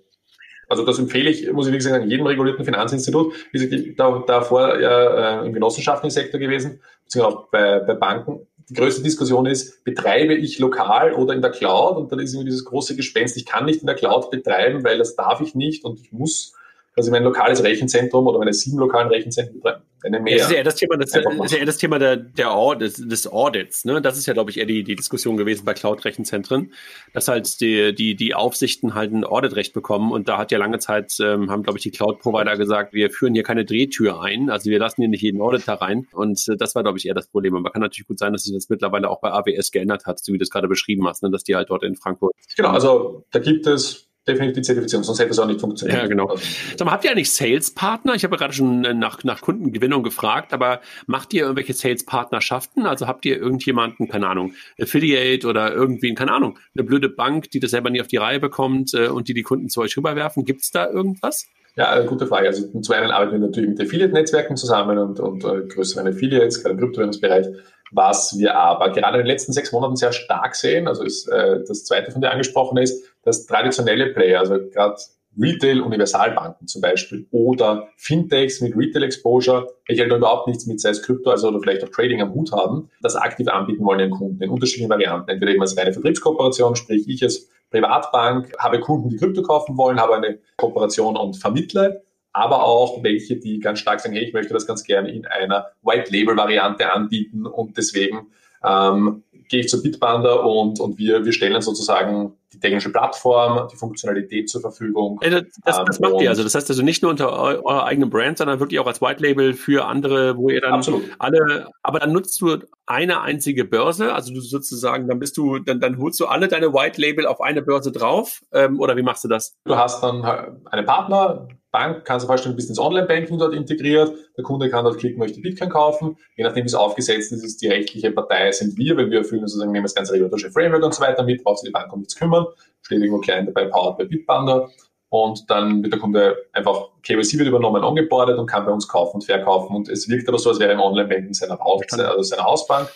[0.67, 3.33] also das empfehle ich, muss ich wirklich sagen, jedem regulierten Finanzinstitut.
[3.51, 8.47] Wie gesagt, da, davor ja äh, im genossenschaftlichen Sektor gewesen, beziehungsweise auch bei, bei Banken
[8.69, 11.97] die größte Diskussion ist, betreibe ich lokal oder in der Cloud?
[11.97, 14.97] Und dann ist immer dieses große Gespenst, ich kann nicht in der Cloud betreiben, weil
[14.97, 16.53] das darf ich nicht und ich muss
[16.95, 20.37] quasi mein lokales Rechenzentrum oder meine sieben lokalen Rechenzentren betreiben eine mehr.
[20.37, 23.11] Das ist ja eher das Thema, das, ist ja eher das Thema der, der Audit,
[23.11, 23.85] des Audits.
[23.85, 24.01] Ne?
[24.01, 26.71] Das ist ja, glaube ich, eher die, die Diskussion gewesen bei Cloud-Rechenzentren,
[27.13, 30.11] dass halt die, die, die Aufsichten halt ein Auditrecht bekommen.
[30.11, 33.33] Und da hat ja lange Zeit, ähm, haben, glaube ich, die Cloud-Provider gesagt, wir führen
[33.33, 34.49] hier keine Drehtür ein.
[34.49, 36.07] Also wir lassen hier nicht jeden Auditor rein.
[36.13, 37.55] Und äh, das war, glaube ich, eher das Problem.
[37.55, 40.33] Aber kann natürlich gut sein, dass sich das mittlerweile auch bei AWS geändert hat, so
[40.33, 41.31] wie du es gerade beschrieben hast, ne?
[41.31, 42.33] dass die halt dort in Frankfurt.
[42.55, 46.01] Genau, also da gibt es definitiv die Zertifizierung, sonst hätte es auch nicht funktioniert.
[46.01, 46.35] Ja, genau.
[46.77, 48.15] Sag mal, habt ihr eigentlich Sales-Partner?
[48.15, 52.85] Ich habe ja gerade schon äh, nach, nach Kundengewinnung gefragt, aber macht ihr irgendwelche Sales-Partnerschaften?
[52.85, 57.59] Also habt ihr irgendjemanden, keine Ahnung, Affiliate oder irgendwie, keine Ahnung, eine blöde Bank, die
[57.59, 60.45] das selber nie auf die Reihe bekommt äh, und die die Kunden zu euch rüberwerfen?
[60.45, 61.47] Gibt es da irgendwas?
[61.75, 62.47] Ja, äh, gute Frage.
[62.47, 66.73] Also zum einen arbeiten wir natürlich mit Affiliate-Netzwerken zusammen und, und äh, größeren Affiliates, gerade
[66.75, 67.47] im Kryptowährungsbereich.
[67.91, 71.59] Was wir aber gerade in den letzten sechs Monaten sehr stark sehen, also ist äh,
[71.67, 74.95] das zweite von dir angesprochen ist, dass traditionelle Player, also gerade
[75.37, 81.29] Retail-Universalbanken zum Beispiel oder Fintechs mit Retail-Exposure, welche halt überhaupt nichts mit sei es Krypto
[81.29, 84.49] also oder vielleicht auch Trading am Hut haben, das aktiv anbieten wollen ihren Kunden in
[84.49, 85.29] unterschiedlichen Varianten.
[85.29, 89.99] Entweder eben als reine Vertriebskooperation, sprich ich als Privatbank habe Kunden, die Krypto kaufen wollen,
[89.99, 94.53] habe eine Kooperation und vermittle, aber auch welche, die ganz stark sagen, hey, ich möchte
[94.53, 98.27] das ganz gerne in einer White-Label-Variante anbieten und deswegen
[98.63, 103.75] ähm, gehe ich zur Bitpanda und, und wir, wir stellen sozusagen die technische Plattform, die
[103.75, 105.19] Funktionalität zur Verfügung.
[105.21, 106.43] Ja, das, das, das macht ihr also.
[106.43, 109.21] Das heißt also nicht nur unter eu eurer eigenen Brand, sondern wirklich auch als White
[109.21, 111.03] Label für andere, wo ihr dann Absolut.
[111.19, 115.79] alle, aber dann nutzt du eine einzige Börse, also du sozusagen, dann bist du, dann,
[115.79, 119.23] dann holst du alle deine White Label auf eine Börse drauf, ähm, oder wie machst
[119.23, 119.55] du das?
[119.65, 124.13] Du hast dann einen Partner, Bank, kannst du vorstellen, du bist ins Online-Banking dort integriert,
[124.37, 127.61] der Kunde kann dort klicken, möchte Bitcoin kaufen, je nachdem, wie es aufgesetzt ist, ist
[127.61, 130.93] die rechtliche Partei sind wir, weil wir erfüllen sozusagen, nehmen das ganze regulatorische Framework und
[130.93, 132.45] so weiter mit, braucht sich die Bank um nichts kümmern,
[132.81, 134.69] steht irgendwo klein dabei, powered bei Bitpanda
[135.09, 139.15] und dann wird der Kunde einfach, KYC wird übernommen, ongeboardet und kann bei uns kaufen
[139.15, 142.45] und verkaufen und es wirkt aber so, als wäre im Online-Banking seiner, Haus, also seiner
[142.45, 142.89] Hausbank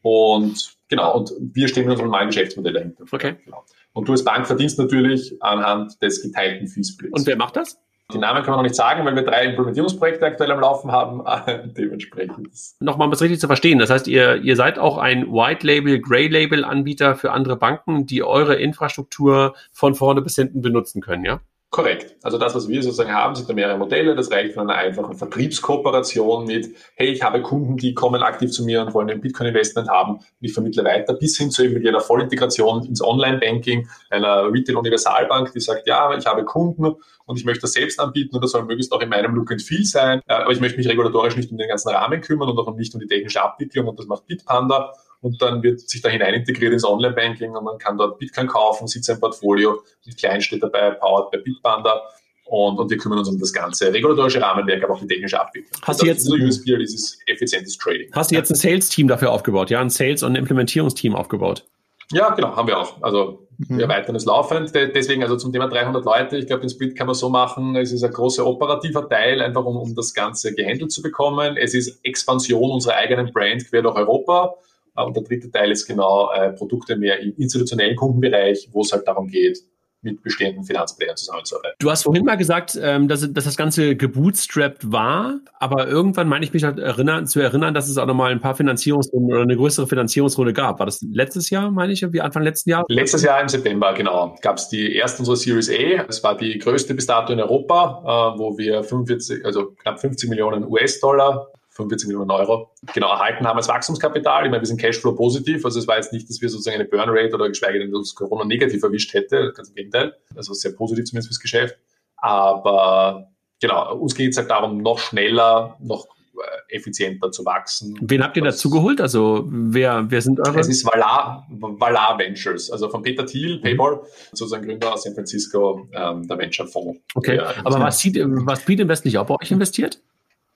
[0.00, 3.04] und genau, und wir stehen mit unserem neuen Geschäftsmodell dahinter.
[3.12, 3.36] Okay.
[3.44, 3.64] Genau.
[3.92, 7.12] Und du als Bank verdienst natürlich anhand des geteilten Fee-Splits.
[7.12, 7.78] Und wer macht das?
[8.12, 11.22] Die Namen können wir noch nicht sagen, weil wir drei Implementierungsprojekte aktuell am Laufen haben.
[11.76, 12.48] Dementsprechend.
[12.80, 13.78] Nochmal, um es richtig zu verstehen.
[13.78, 18.04] Das heißt, ihr, ihr seid auch ein White Label, Grey Label Anbieter für andere Banken,
[18.04, 21.40] die eure Infrastruktur von vorne bis hinten benutzen können, ja?
[21.74, 22.14] Korrekt.
[22.22, 24.14] Also das, was wir sozusagen haben, sind da mehrere Modelle.
[24.14, 28.64] Das reicht von einer einfachen Vertriebskooperation mit, hey, ich habe Kunden, die kommen aktiv zu
[28.64, 31.82] mir und wollen ein Bitcoin-Investment haben und ich vermittle weiter, bis hin zu eben mit
[31.82, 36.94] jeder Vollintegration ins Online-Banking einer Retail-Universalbank, die sagt, ja, ich habe Kunden
[37.26, 39.60] und ich möchte das selbst anbieten und das soll möglichst auch in meinem Look and
[39.60, 42.72] Feel sein, aber ich möchte mich regulatorisch nicht um den ganzen Rahmen kümmern und auch
[42.76, 44.92] nicht um die technische Abwicklung und das macht Bitpanda
[45.24, 48.86] und dann wird sich da hinein integriert ins Online-Banking und man kann dort Bitcoin kaufen,
[48.86, 52.02] sieht sein Portfolio, mit klein steht dabei, powered bei Bitpanda
[52.44, 55.80] und, und wir kümmern uns um das ganze regulatorische Rahmenwerk, aber auch die technische Abwicklung.
[55.82, 58.10] Hast du jetzt USP, dieses effizientes Trading.
[58.12, 61.64] Hast du jetzt ein Sales-Team dafür aufgebaut, ja, ein Sales- und ein Implementierungsteam aufgebaut?
[62.12, 63.02] Ja, genau, haben wir auch.
[63.02, 63.78] Also mhm.
[63.78, 64.74] wir erweitern es laufend.
[64.74, 67.92] Deswegen, also zum Thema 300 Leute, ich glaube, den Split kann man so machen, es
[67.92, 71.56] ist ein großer operativer Teil, einfach um, um das Ganze gehandelt zu bekommen.
[71.56, 74.54] Es ist Expansion unserer eigenen Brand quer durch Europa.
[74.96, 79.06] Und der dritte Teil ist genau äh, Produkte mehr im institutionellen Kundenbereich, wo es halt
[79.08, 79.58] darum geht,
[80.04, 81.76] mit bestehenden Finanzplayern zusammenzuarbeiten.
[81.78, 86.44] Du hast vorhin mal gesagt, ähm, dass, dass das Ganze gebootstrapped war, aber irgendwann meine
[86.44, 89.56] ich mich halt erinnern, zu erinnern, dass es auch nochmal ein paar Finanzierungsrunden oder eine
[89.56, 90.78] größere Finanzierungsrunde gab.
[90.78, 92.84] War das letztes Jahr, meine ich, wie Anfang letzten Jahr?
[92.88, 96.04] Letztes Jahr im September, genau, gab es die erste unserer Series A.
[96.06, 100.28] Es war die größte bis dato in Europa, äh, wo wir 45, also knapp 50
[100.28, 104.44] Millionen US-Dollar 45 Millionen Euro genau erhalten haben als Wachstumskapital.
[104.44, 106.84] Ich meine, wir sind Cashflow positiv, also es war jetzt nicht, dass wir sozusagen eine
[106.84, 111.04] Burnrate oder geschweige denn uns Corona negativ erwischt hätte, ganz im Gegenteil, also sehr positiv
[111.06, 111.76] zumindest fürs Geschäft.
[112.16, 113.28] Aber
[113.60, 116.06] genau, uns geht es halt darum, noch schneller, noch
[116.36, 117.98] äh, effizienter zu wachsen.
[118.00, 119.00] Wen habt ihr dazu geholt?
[119.00, 120.60] Also wer, wer sind eure?
[120.60, 123.62] Es ist Valar, Valar Ventures, also von Peter Thiel, mhm.
[123.62, 124.00] Payball,
[124.32, 127.00] sozusagen Gründer aus San Francisco, ähm, der Venture Fonds.
[127.14, 130.00] Okay, aber was, sieht, was Speed Invest nicht auch bei euch investiert?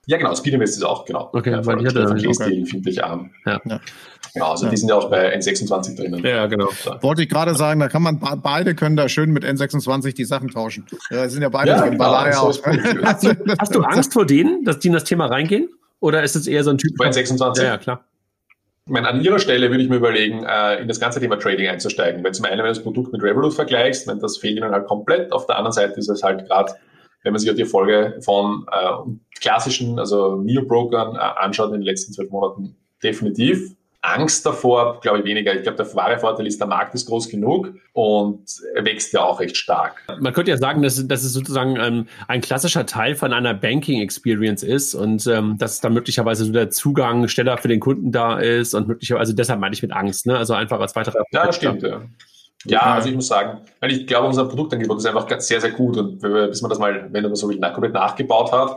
[0.08, 1.28] Ja, genau, Speedinvest ist auch, genau.
[1.34, 2.64] Okay, ja, weil ich hatte okay.
[2.64, 3.28] finde ich arm.
[3.44, 3.60] Ja.
[3.62, 3.78] ja.
[4.32, 4.70] Genau, also ja.
[4.70, 6.24] die sind ja auch bei N26 drinnen.
[6.24, 6.70] Ja, genau.
[7.02, 10.48] Wollte ich gerade sagen, da kann man, beide können da schön mit N26 die Sachen
[10.48, 10.86] tauschen.
[11.10, 12.66] Ja, sind ja beide ja, genau, so auch.
[13.02, 15.68] Hast du, hast du Angst vor denen, dass die in das Thema reingehen?
[16.00, 16.96] Oder ist es eher so ein Typ?
[16.96, 17.58] Bei N26?
[17.58, 18.04] Ja, ja, klar.
[18.86, 21.68] Ich meine, an ihrer Stelle würde ich mir überlegen, äh, in das ganze Thema Trading
[21.68, 22.24] einzusteigen.
[22.24, 24.86] Weil zum einen, wenn du das Produkt mit Revolut vergleichst, wenn das fehlt ihnen halt
[24.86, 25.32] komplett.
[25.32, 26.72] Auf der anderen Seite ist es halt gerade
[27.22, 32.12] wenn man sich die Erfolge von äh, klassischen, also Neo-Brokern äh, anschaut in den letzten
[32.12, 33.74] zwölf Monaten, definitiv.
[34.00, 35.54] Angst davor, glaube ich, weniger.
[35.54, 38.44] Ich glaube, der wahre Vorteil ist, der Markt ist groß genug und
[38.80, 40.02] wächst ja auch recht stark.
[40.20, 44.62] Man könnte ja sagen, dass, dass es sozusagen ähm, ein klassischer Teil von einer Banking-Experience
[44.62, 48.72] ist und ähm, dass dann möglicherweise so der Zugang schneller für den Kunden da ist
[48.74, 50.38] und möglicherweise, also deshalb meine ich mit Angst, ne?
[50.38, 51.24] also einfach als weiterer.
[51.32, 52.02] Ja, das stimmt, ja.
[52.64, 55.96] Ja, also ich muss sagen, weil ich glaube, unser Produktangebot ist einfach sehr, sehr gut
[55.96, 58.76] und bis man das mal, wenn man so komplett nachgebaut hat,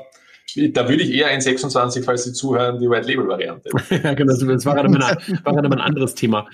[0.74, 3.70] Da würde ich eher ein 26, falls Sie zuhören, die White Label Variante.
[4.04, 6.48] ja, genau, das war gerade mal, war gerade mal ein anderes Thema.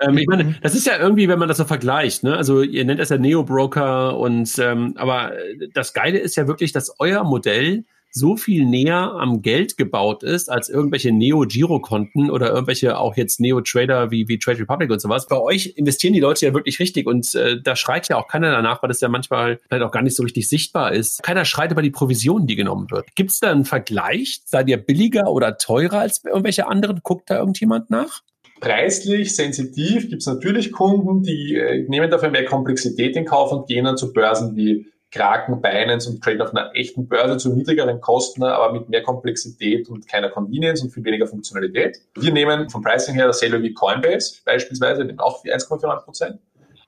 [0.00, 2.36] Ähm, ich meine, das ist ja irgendwie, wenn man das so vergleicht, ne?
[2.36, 5.32] Also ihr nennt es ja Neo Broker und ähm, aber
[5.74, 10.50] das Geile ist ja wirklich, dass euer Modell so viel näher am Geld gebaut ist
[10.50, 15.26] als irgendwelche Neo-Giro-Konten oder irgendwelche auch jetzt Neo-Trader wie, wie Trade Republic und sowas.
[15.26, 18.50] Bei euch investieren die Leute ja wirklich richtig und äh, da schreit ja auch keiner
[18.50, 21.22] danach, weil das ja manchmal vielleicht auch gar nicht so richtig sichtbar ist.
[21.22, 23.14] Keiner schreit über die Provision, die genommen wird.
[23.16, 24.42] Gibt es da einen Vergleich?
[24.44, 27.00] Seid ihr billiger oder teurer als irgendwelche anderen?
[27.02, 28.20] Guckt da irgendjemand nach?
[28.60, 33.66] Preislich, sensitiv gibt es natürlich Kunden, die äh, nehmen dafür mehr Komplexität in Kauf und
[33.66, 38.00] gehen dann zu Börsen wie Kraken, Binance und traden auf einer echten Börse zu niedrigeren
[38.00, 41.98] Kosten, aber mit mehr Komplexität und keiner Convenience und viel weniger Funktionalität.
[42.18, 46.40] Wir nehmen vom Pricing her dasselbe wie Coinbase beispielsweise, nehmen auch 1,49 Prozent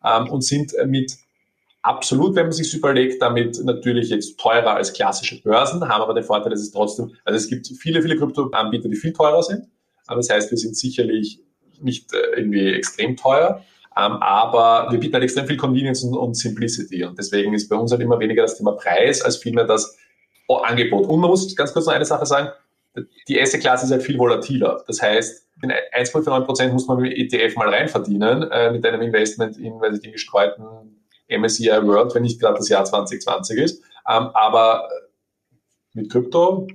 [0.02, 1.12] ähm, und sind mit
[1.82, 6.24] absolut, wenn man sich überlegt, damit natürlich jetzt teurer als klassische Börsen, haben aber den
[6.24, 9.66] Vorteil, dass es trotzdem, also es gibt viele, viele Kryptoanbieter, die viel teurer sind.
[10.06, 11.40] Aber das heißt, wir sind sicherlich
[11.80, 13.62] nicht äh, irgendwie extrem teuer.
[13.96, 17.04] Ähm, aber wir bieten halt extrem viel Convenience und, und, Simplicity.
[17.04, 19.96] Und deswegen ist bei uns halt immer weniger das Thema Preis als vielmehr das
[20.48, 21.06] Angebot.
[21.06, 22.50] Und man muss ganz kurz noch eine Sache sagen,
[23.28, 24.82] die erste Klasse ist halt viel volatiler.
[24.86, 29.80] Das heißt, den 1,49% muss man mit ETF mal reinverdienen, äh, mit einem Investment in,
[29.80, 30.64] weiß ich, den gestreuten
[31.28, 33.82] MSCI World, wenn nicht gerade das Jahr 2020 ist.
[34.08, 34.88] Ähm, aber
[35.94, 36.66] mit Krypto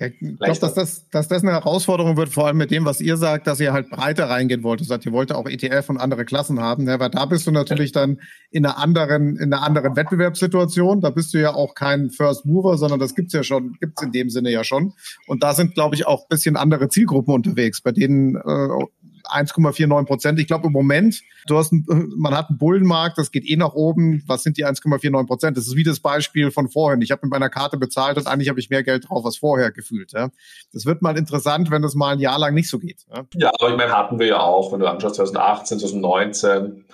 [0.00, 3.00] ja, ich glaube, dass das, dass das eine Herausforderung wird, vor allem mit dem, was
[3.00, 4.80] ihr sagt, dass ihr halt breiter reingehen wollt.
[4.80, 6.86] Ihr sagt, ihr wollt auch ETF und andere Klassen haben.
[6.86, 11.00] Ja, weil da bist du natürlich dann in einer anderen, in einer anderen Wettbewerbssituation.
[11.00, 14.12] Da bist du ja auch kein First Mover, sondern das gibt's ja schon, gibt's in
[14.12, 14.92] dem Sinne ja schon.
[15.26, 18.68] Und da sind, glaube ich, auch bisschen andere Zielgruppen unterwegs, bei denen äh,
[19.28, 20.40] 1,49 Prozent.
[20.40, 21.84] Ich glaube im Moment, du hast, ein,
[22.16, 24.22] man hat einen Bullenmarkt, das geht eh nach oben.
[24.26, 25.56] Was sind die 1,49 Prozent?
[25.56, 27.02] Das ist wie das Beispiel von vorhin.
[27.02, 29.70] Ich habe mit meiner Karte bezahlt und eigentlich habe ich mehr Geld drauf als vorher
[29.70, 30.12] gefühlt.
[30.12, 30.30] Ja.
[30.72, 33.06] Das wird mal interessant, wenn das mal ein Jahr lang nicht so geht.
[33.10, 36.84] Ja, ja aber ich meine, hatten wir ja auch, wenn du anschaust, 2018, 2019,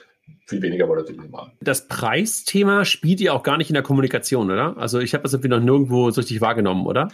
[0.46, 1.52] viel weniger Volatilität machen.
[1.60, 4.76] Das Preisthema spielt ihr auch gar nicht in der Kommunikation, oder?
[4.76, 7.08] Also ich habe das irgendwie noch nirgendwo so richtig wahrgenommen, oder?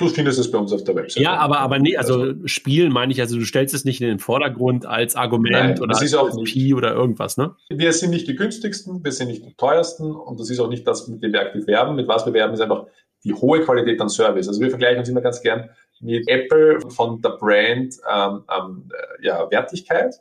[0.00, 1.22] Du findest es bei uns auf der Website.
[1.22, 4.18] Ja, aber, aber nee, also, spielen meine ich, also du stellst es nicht in den
[4.18, 6.74] Vordergrund als Argument Nein, oder das ist auch nicht.
[6.74, 7.54] oder irgendwas, ne?
[7.68, 10.86] Wir sind nicht die günstigsten, wir sind nicht die teuersten und das ist auch nicht
[10.86, 11.96] das, mit dem wir aktiv werben.
[11.96, 12.86] Mit was wir werben, ist einfach
[13.24, 14.48] die hohe Qualität an Service.
[14.48, 15.68] Also wir vergleichen uns immer ganz gern
[16.00, 18.88] mit Apple von der Brand ähm, ähm,
[19.20, 20.14] ja, Wertigkeit,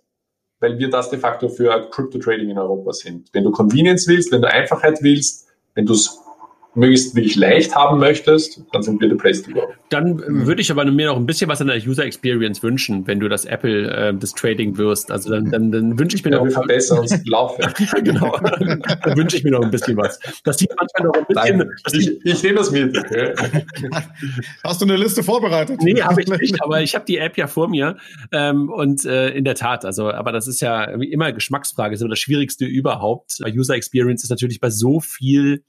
[0.59, 3.29] weil wir das de facto für Crypto Trading in Europa sind.
[3.31, 6.19] Wenn du Convenience willst, wenn du Einfachheit willst, wenn du es
[6.75, 9.61] möglichst wirklich leicht haben möchtest, dann sind wir the place to go.
[9.89, 10.45] Dann mhm.
[10.45, 13.27] würde ich aber mir noch ein bisschen was an der User Experience wünschen, wenn du
[13.27, 15.11] das Apple äh, des Trading wirst.
[15.11, 16.45] Also dann, dann, dann wünsche ich mir ja, noch.
[16.45, 17.79] Wir verbessern uns Laufwerk.
[17.93, 18.37] ja, genau.
[18.39, 20.19] dann wünsche ich mir noch ein bisschen was.
[20.43, 21.57] Das sieht manchmal noch ein bisschen.
[21.57, 22.95] Nein, ich, ich nehme das mit.
[24.63, 25.81] Hast du eine Liste vorbereitet?
[25.81, 27.97] Nee, habe ich nicht, aber ich habe die App ja vor mir.
[28.31, 32.11] Ähm, und äh, in der Tat, also, aber das ist ja immer Geschmacksfrage, ist immer
[32.11, 33.39] das Schwierigste überhaupt.
[33.47, 35.63] User Experience ist natürlich bei so viel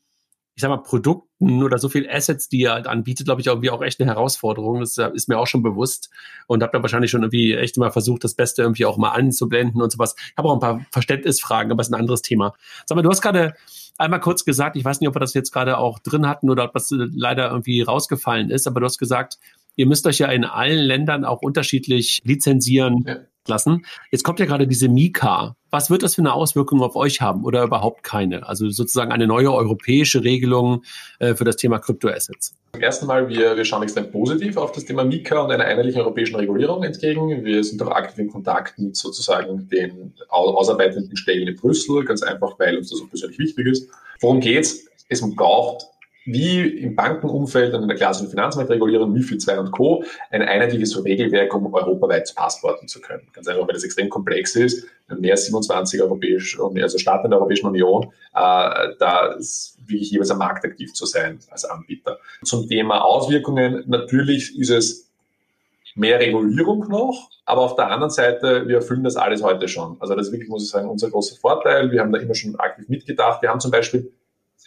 [0.57, 3.71] ich sag mal, Produkten oder so viel Assets, die er halt anbietet, glaube ich, irgendwie
[3.71, 4.81] auch echt eine Herausforderung.
[4.81, 6.11] Das ist mir auch schon bewusst
[6.47, 9.81] und habe da wahrscheinlich schon irgendwie echt mal versucht, das Beste irgendwie auch mal anzublenden
[9.81, 10.15] und sowas.
[10.19, 12.53] Ich habe auch ein paar Verständnisfragen, aber es ist ein anderes Thema.
[12.85, 13.55] Sag mal, du hast gerade
[13.97, 16.65] einmal kurz gesagt, ich weiß nicht, ob wir das jetzt gerade auch drin hatten oder
[16.65, 19.39] ob das leider irgendwie rausgefallen ist, aber du hast gesagt,
[19.77, 23.05] ihr müsst euch ja in allen Ländern auch unterschiedlich lizenzieren.
[23.07, 23.17] Ja
[23.51, 23.85] lassen.
[24.11, 25.57] Jetzt kommt ja gerade diese Mika.
[25.71, 28.49] Was wird das für eine Auswirkung auf euch haben oder überhaupt keine?
[28.49, 30.83] Also sozusagen eine neue europäische Regelung
[31.19, 32.57] äh, für das Thema Kryptoassets.
[32.73, 36.01] Zum ersten Mal, wir, wir schauen extrem positiv auf das Thema Mika und einer einheitlichen
[36.01, 37.45] europäischen Regulierung entgegen.
[37.45, 42.59] Wir sind auch aktiv in Kontakt mit sozusagen den ausarbeitenden Stellen in Brüssel, ganz einfach,
[42.59, 43.91] weil uns das auch persönlich wichtig ist.
[44.21, 44.87] Worum geht's?
[45.09, 45.87] Es braucht
[46.25, 50.05] wie im Bankenumfeld und in der klassischen Finanzmarktregulierung, MIFID 2 und Co.
[50.31, 53.27] ein einheitliches Regelwerk, um europaweit zu passporten zu können.
[53.33, 54.87] Ganz einfach, weil das extrem komplex ist.
[55.09, 58.05] Mehr als 27 europäische, also Staaten in der Europäischen Union,
[58.35, 62.19] äh, da ist wirklich jeweils am Markt aktiv zu sein als Anbieter.
[62.45, 65.11] Zum Thema Auswirkungen, natürlich ist es
[65.97, 69.97] mehr Regulierung noch, aber auf der anderen Seite, wir erfüllen das alles heute schon.
[70.01, 71.91] Also das ist wirklich, muss ich sagen, unser großer Vorteil.
[71.91, 73.43] Wir haben da immer schon aktiv mitgedacht.
[73.43, 74.13] Wir haben zum Beispiel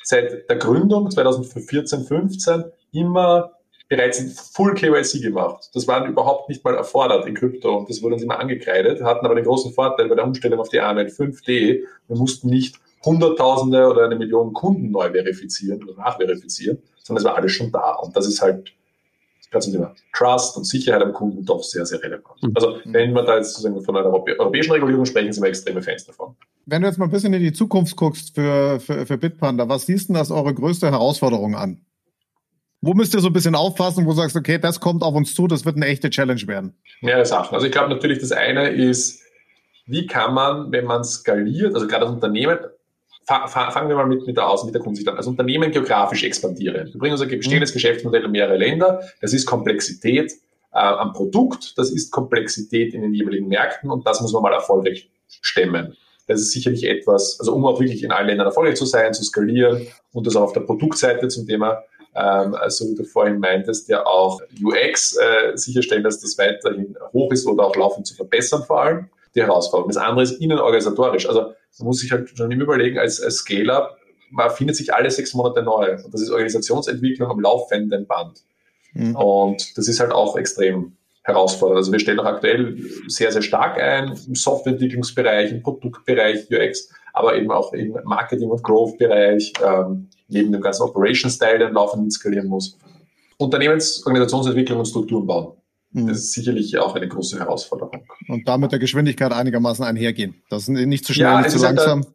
[0.04, 3.52] seit der Gründung 2014, 15 immer
[3.90, 5.70] bereits Full KYC gemacht.
[5.74, 9.26] Das war überhaupt nicht mal erfordert in Krypto und das wurde uns immer angekreidet, hatten
[9.26, 13.86] aber den großen Vorteil bei der Umstellung auf die AML 5D, wir mussten nicht Hunderttausende
[13.88, 18.16] oder eine Million Kunden neu verifizieren oder nachverifizieren, sondern es war alles schon da und
[18.16, 18.74] das ist halt
[19.54, 22.42] ganz Thema Trust und Sicherheit am Kunden doch sehr, sehr relevant.
[22.42, 22.52] Mhm.
[22.56, 26.06] Also wenn wir da jetzt sozusagen von einer europäischen Regulierung sprechen, sind wir extreme Fans
[26.06, 26.36] davon.
[26.66, 29.86] Wenn du jetzt mal ein bisschen in die Zukunft guckst für, für, für Bitpanda, was
[29.86, 31.86] siehst du als eure größte Herausforderung an?
[32.82, 35.34] Wo müsst ihr so ein bisschen aufpassen, wo du sagst, okay, das kommt auf uns
[35.34, 36.76] zu, das wird eine echte Challenge werden?
[37.00, 37.56] Mehrere Sachen.
[37.56, 39.22] Also ich glaube natürlich, das eine ist,
[39.86, 42.60] wie kann man, wenn man skaliert, also gerade als Unternehmen,
[43.26, 45.18] fangen wir mal mit, mit der Außen, mit der Kundensicht an.
[45.18, 46.94] Als Unternehmen geografisch expandieren.
[46.94, 47.74] Wir bringen unser bestehendes mhm.
[47.74, 49.02] Geschäftsmodell in mehrere Länder.
[49.22, 50.34] Das ist Komplexität
[50.74, 54.54] äh, am Produkt, das ist Komplexität in den jeweiligen Märkten und das muss man mal
[54.54, 55.10] erfolgreich
[55.42, 55.96] stemmen.
[56.28, 59.24] Das ist sicherlich etwas, also um auch wirklich in allen Ländern erfolgreich zu sein, zu
[59.24, 61.84] skalieren und das auch auf der Produktseite zum Thema,
[62.16, 67.32] ähm, also wie du vorhin meintest, ja auch UX äh, sicherstellen, dass das weiterhin hoch
[67.32, 69.92] ist oder auch laufend zu verbessern vor allem, die Herausforderung.
[69.92, 71.28] Das andere ist innen organisatorisch.
[71.28, 73.98] Also man muss sich halt schon immer überlegen, als, als Scale-Up,
[74.30, 75.98] man findet sich alle sechs Monate neu.
[76.04, 78.44] Und das ist Organisationsentwicklung am laufenden Band.
[78.94, 79.16] Mhm.
[79.16, 81.78] Und das ist halt auch extrem herausfordernd.
[81.78, 87.36] Also wir stellen auch aktuell sehr, sehr stark ein im Softwareentwicklungsbereich, im Produktbereich UX, aber
[87.36, 92.78] eben auch im Marketing- und Growth-Bereich, ähm, neben dem ganzen Operations-Teil, der laufend skalieren muss.
[93.38, 95.54] Unternehmensorganisationsentwicklung und Strukturen bauen.
[95.94, 96.08] Mhm.
[96.08, 98.06] Das ist sicherlich auch eine große Herausforderung.
[98.28, 100.44] Und damit der Geschwindigkeit einigermaßen einhergehen.
[100.50, 102.06] Das ist nicht zu schnell, ja, nicht zu langsam.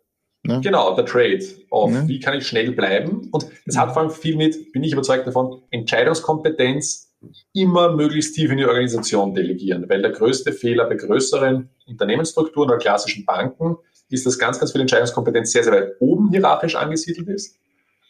[0.45, 0.61] Der, ne?
[0.63, 2.05] Genau, der Trade of ne?
[2.07, 3.29] wie kann ich schnell bleiben.
[3.31, 7.15] Und das hat vor allem viel mit, bin ich überzeugt davon, Entscheidungskompetenz
[7.53, 12.79] immer möglichst tief in die Organisation delegieren, weil der größte Fehler bei größeren Unternehmensstrukturen oder
[12.79, 13.77] klassischen Banken
[14.11, 17.57] ist, dass ganz, ganz viel Entscheidungskompetenz sehr, sehr weit oben hierarchisch angesiedelt ist.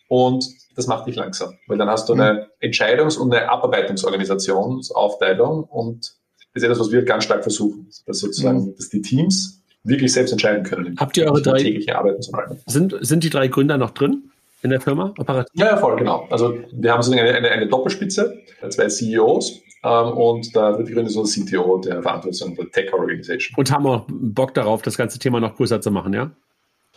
[0.09, 0.47] Und
[0.79, 2.39] das macht dich langsam, weil dann hast du eine mhm.
[2.69, 6.15] Entscheidungs- und eine Abarbeitungsorganisationsaufteilung und
[6.55, 8.77] das ist etwas, was wir ganz stark versuchen, dass sozusagen, mhm.
[8.77, 10.95] dass die Teams wirklich selbst entscheiden können.
[10.99, 12.59] Habt ihr eure drei tägliche Arbeiten zum Beispiel.
[12.67, 14.31] Sind, sind die drei Gründer noch drin?
[14.63, 15.53] in der Firma operativ?
[15.55, 16.27] Ja, ja, voll, genau.
[16.31, 21.13] Also wir haben sozusagen eine, eine, eine Doppelspitze, zwei CEOs ähm, und da wird gegründet
[21.13, 23.55] so ein CTO, der Verantwortung der Tech Organization.
[23.57, 26.33] Und haben auch Bock darauf, das ganze Thema noch größer zu machen, ja?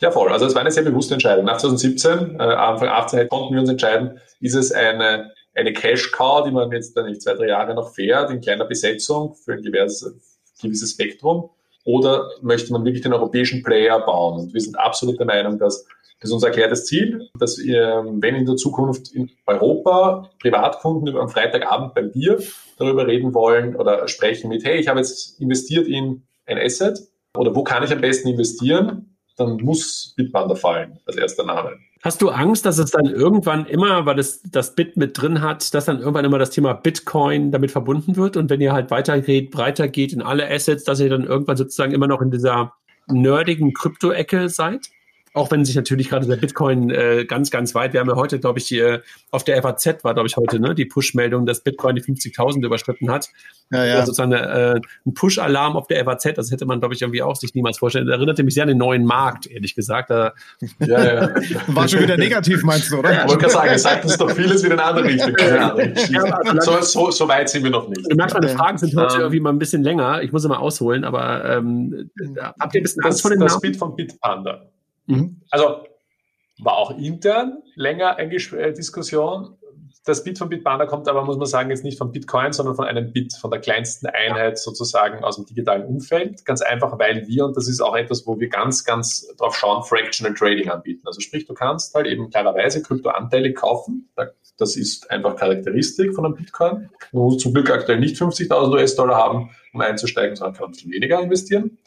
[0.01, 0.31] Ja, voll.
[0.31, 1.45] Also es war eine sehr bewusste Entscheidung.
[1.45, 6.51] Nach 2017, äh, Anfang 18 konnten wir uns entscheiden, ist es eine, eine Cash-Cow, die
[6.51, 10.39] man jetzt dann nicht zwei, drei Jahre noch fährt, in kleiner Besetzung für ein gewisses,
[10.59, 11.51] gewisses Spektrum,
[11.83, 14.39] oder möchte man wirklich den europäischen Player bauen?
[14.39, 15.85] Und wir sind absolut der Meinung, dass
[16.19, 21.29] das ist unser erklärtes Ziel, dass ihr, wenn in der Zukunft in Europa Privatkunden am
[21.29, 22.39] Freitagabend beim Bier
[22.77, 26.99] darüber reden wollen oder sprechen mit, hey, ich habe jetzt investiert in ein Asset
[27.35, 29.10] oder wo kann ich am besten investieren,
[29.45, 31.77] dann muss Bitbanda fallen als erster Name.
[32.03, 35.73] Hast du Angst, dass es dann irgendwann immer, weil es das Bit mit drin hat,
[35.73, 39.51] dass dann irgendwann immer das Thema Bitcoin damit verbunden wird und wenn ihr halt weitergeht,
[39.51, 42.73] breiter geht in alle Assets, dass ihr dann irgendwann sozusagen immer noch in dieser
[43.07, 44.89] nerdigen Krypto-Ecke seid?
[45.33, 48.39] Auch wenn sich natürlich gerade der Bitcoin äh, ganz, ganz weit, wir haben ja heute,
[48.39, 48.97] glaube ich, die,
[49.31, 53.09] auf der FAZ war, glaube ich, heute, ne, die Push-Meldung, dass Bitcoin die 50.000 überschritten
[53.09, 53.29] hat.
[53.71, 53.93] Ja, ja.
[53.95, 57.37] Also sozusagen äh, ein Push-Alarm auf der FAZ, das hätte man, glaube ich, irgendwie auch
[57.37, 58.07] sich niemals vorstellen.
[58.07, 60.09] Das erinnerte mich sehr an den neuen Markt, ehrlich gesagt.
[60.09, 60.33] Da,
[60.79, 61.29] ja, ja.
[61.67, 63.13] War schon wieder negativ, meinst du, oder?
[63.13, 65.33] Ja, ich wollte gerade sagen, es sagt uns doch vieles wieder in eine andere Richtung.
[65.39, 68.05] Ja, also so, so, so, weit sind wir noch nicht.
[68.09, 70.21] Du merkst, meine Fragen sind heute ähm, irgendwie mal ein bisschen länger.
[70.23, 72.09] Ich muss immer ausholen, aber ähm,
[72.59, 73.61] habt ihr ein bisschen Angst vor dem Das Namen?
[73.61, 74.65] Bit von Bitpanda.
[75.11, 75.41] Mhm.
[75.49, 75.83] Also
[76.61, 79.57] war auch intern länger eine äh, Diskussion.
[80.03, 82.85] Das Bit von Bitbanda kommt aber, muss man sagen, jetzt nicht von Bitcoin, sondern von
[82.85, 86.43] einem Bit, von der kleinsten Einheit sozusagen aus dem digitalen Umfeld.
[86.43, 89.83] Ganz einfach, weil wir, und das ist auch etwas, wo wir ganz, ganz drauf schauen,
[89.83, 91.05] Fractional Trading anbieten.
[91.05, 94.09] Also sprich, du kannst halt eben klarerweise Kryptoanteile kaufen.
[94.57, 96.89] Das ist einfach Charakteristik von einem Bitcoin.
[97.11, 100.91] Du musst zum Glück aktuell nicht 50.000 US-Dollar haben, um einzusteigen, sondern kann ein bisschen
[100.91, 101.77] weniger investieren.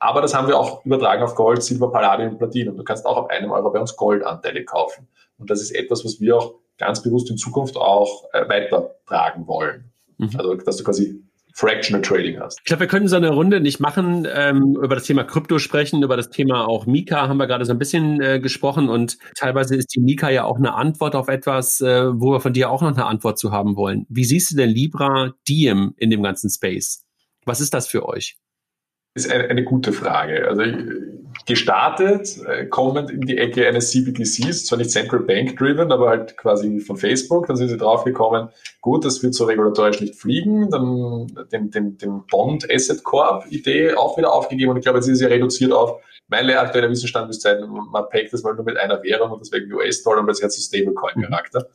[0.00, 2.76] Aber das haben wir auch übertragen auf Gold, Silber, Palladium und Platinum.
[2.76, 5.06] Du kannst auch ab einem Euro bei uns Goldanteile kaufen.
[5.38, 9.92] Und das ist etwas, was wir auch ganz bewusst in Zukunft auch äh, weitertragen wollen.
[10.16, 10.30] Mhm.
[10.36, 11.22] Also, dass du quasi
[11.52, 12.58] Fractional Trading hast.
[12.60, 16.02] Ich glaube, wir können so eine Runde nicht machen, ähm, über das Thema Krypto sprechen,
[16.02, 19.76] über das Thema auch Mika haben wir gerade so ein bisschen äh, gesprochen und teilweise
[19.76, 22.82] ist die Mika ja auch eine Antwort auf etwas, äh, wo wir von dir auch
[22.82, 24.06] noch eine Antwort zu haben wollen.
[24.08, 27.04] Wie siehst du denn Libra Diem in dem ganzen Space?
[27.44, 28.36] Was ist das für euch?
[29.14, 30.48] Ist eine, eine gute Frage.
[30.48, 30.62] Also
[31.46, 36.36] gestartet, äh, kommend in die Ecke eines CBDCs, zwar nicht Central Bank driven, aber halt
[36.36, 38.48] quasi von Facebook, dann sind sie draufgekommen,
[38.80, 43.94] gut, das wird so regulatorisch nicht fliegen, dann den, den, den Bond Asset Corp Idee
[43.94, 46.00] auch wieder aufgegeben und ich glaube, jetzt ist ja reduziert auf
[46.30, 49.72] mein aktueller Wissensstand müsste sein, man packt das mal nur mit einer Währung und deswegen
[49.72, 51.66] US-Dollar und das hat so Stablecoin-Charakter.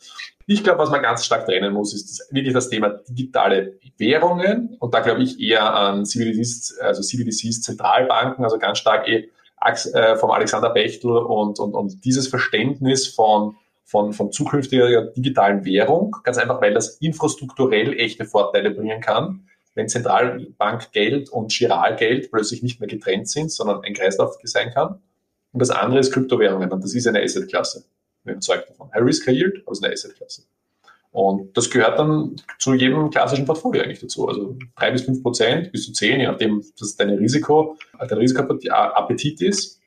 [0.47, 4.78] Ich glaube, was man ganz stark trennen muss, ist das, wirklich das Thema digitale Währungen
[4.80, 9.30] und da glaube ich eher an CBDCs, also CBDCs, Zentralbanken, also ganz stark eh
[9.93, 16.16] äh, vom Alexander Bechtel und, und, und dieses Verständnis von, von, von zukünftiger digitalen Währung,
[16.24, 22.80] ganz einfach, weil das infrastrukturell echte Vorteile bringen kann wenn Zentralbankgeld und Giralgeld plötzlich nicht
[22.80, 24.99] mehr getrennt sind, sondern ein Kreislauf sein kann.
[25.51, 27.86] Und das andere ist Kryptowährungen und das ist eine Assetklasse.
[28.23, 28.91] Bin überzeugt davon.
[28.93, 30.43] High Risk, High Yield, aber es ist eine Assetklasse.
[31.11, 34.28] Und das gehört dann zu jedem klassischen Portfolio eigentlich dazu.
[34.28, 39.41] Also drei bis fünf Prozent bis zu zehn, je nachdem, dass dein Risiko, dein Risikoappetit
[39.41, 39.80] ist,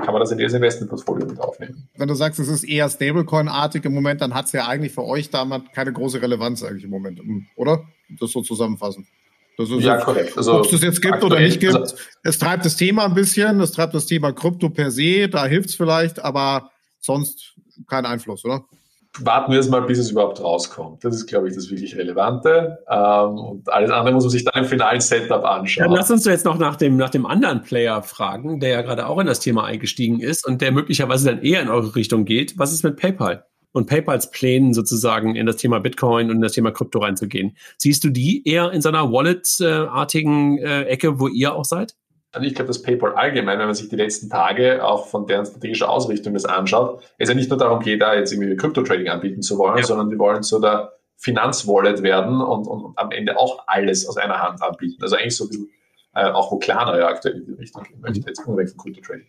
[0.00, 1.88] kann man das in jedes Investmentportfolio mit aufnehmen.
[1.96, 5.04] Wenn du sagst, es ist eher Stablecoin-artig im Moment, dann hat es ja eigentlich für
[5.04, 7.20] euch damals keine große Relevanz eigentlich im Moment,
[7.56, 7.84] oder?
[8.20, 9.06] Das so zusammenfassen.
[9.56, 10.36] Das ist ja, korrekt.
[10.36, 11.74] Also, ob es das jetzt gibt aktuell, oder nicht gibt.
[11.74, 15.46] Also, es treibt das Thema ein bisschen, es treibt das Thema Krypto per se, da
[15.46, 17.54] hilft es vielleicht, aber sonst
[17.86, 18.64] kein Einfluss, oder?
[19.20, 21.04] Warten wir es mal, bis es überhaupt rauskommt.
[21.04, 22.78] Das ist, glaube ich, das wirklich Relevante.
[22.90, 25.88] Ähm, und alles andere muss man sich dann im finalen Setup anschauen.
[25.88, 29.06] Dann lass uns jetzt noch nach dem, nach dem anderen Player fragen, der ja gerade
[29.06, 32.58] auch in das Thema eingestiegen ist und der möglicherweise dann eher in eure Richtung geht.
[32.58, 33.46] Was ist mit PayPal?
[33.72, 37.56] Und PayPals Plänen sozusagen in das Thema Bitcoin und in das Thema Krypto reinzugehen.
[37.76, 41.94] Siehst du die eher in so einer Wallet-artigen äh, Ecke, wo ihr auch seid?
[42.34, 45.46] Also ich glaube, dass PayPal allgemein, wenn man sich die letzten Tage auch von deren
[45.46, 49.40] strategischer Ausrichtung das anschaut, es ja nicht nur darum geht, da jetzt irgendwie Krypto-Trading anbieten
[49.40, 49.84] zu wollen, ja.
[49.84, 54.16] sondern die wollen so der Finanzwallet werden und, und, und, am Ende auch alles aus
[54.16, 55.00] einer Hand anbieten.
[55.02, 55.70] Also eigentlich so ein bisschen,
[56.14, 59.26] äh, auch wo Klarna ja aktuell in die Richtung gehen möchte, jetzt unabhängig von Krypto-Trading.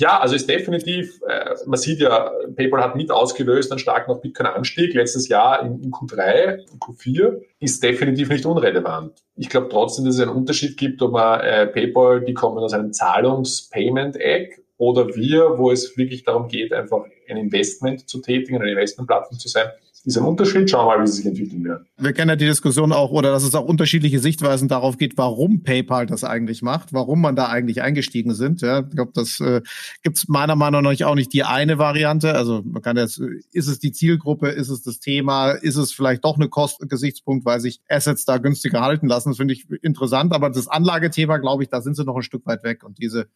[0.00, 4.94] Ja, also ist definitiv, äh, man sieht ja, PayPal hat mit ausgelöst einen starken Bitcoin-Anstieg
[4.94, 9.22] letztes Jahr in, in Q3, in Q4, ist definitiv nicht unrelevant.
[9.36, 12.72] Ich glaube trotzdem, dass es einen Unterschied gibt, ob man äh, PayPal, die kommen aus
[12.72, 18.70] einem Zahlungs-Payment-Eck oder wir, wo es wirklich darum geht, einfach ein Investment zu tätigen, eine
[18.70, 19.66] Investmentplattform zu sein,
[20.06, 20.70] ein Unterschied.
[20.70, 21.86] Schauen wir mal, wie sie sich entwickeln werden.
[21.98, 25.62] Wir kennen ja die Diskussion auch, oder dass es auch unterschiedliche Sichtweisen darauf geht, warum
[25.62, 28.62] PayPal das eigentlich macht, warum man da eigentlich eingestiegen sind.
[28.62, 29.60] Ja, ich glaube, das äh,
[30.02, 32.34] gibt es meiner Meinung nach auch nicht die eine Variante.
[32.34, 33.20] Also man kann jetzt,
[33.52, 37.60] ist es die Zielgruppe, ist es das Thema, ist es vielleicht doch eine Kostengesichtspunkt, weil
[37.60, 39.30] sich Assets da günstiger halten lassen.
[39.30, 40.32] Das finde ich interessant.
[40.32, 42.84] Aber das Anlagethema, glaube ich, da sind sie noch ein Stück weit weg.
[42.84, 43.28] Und diese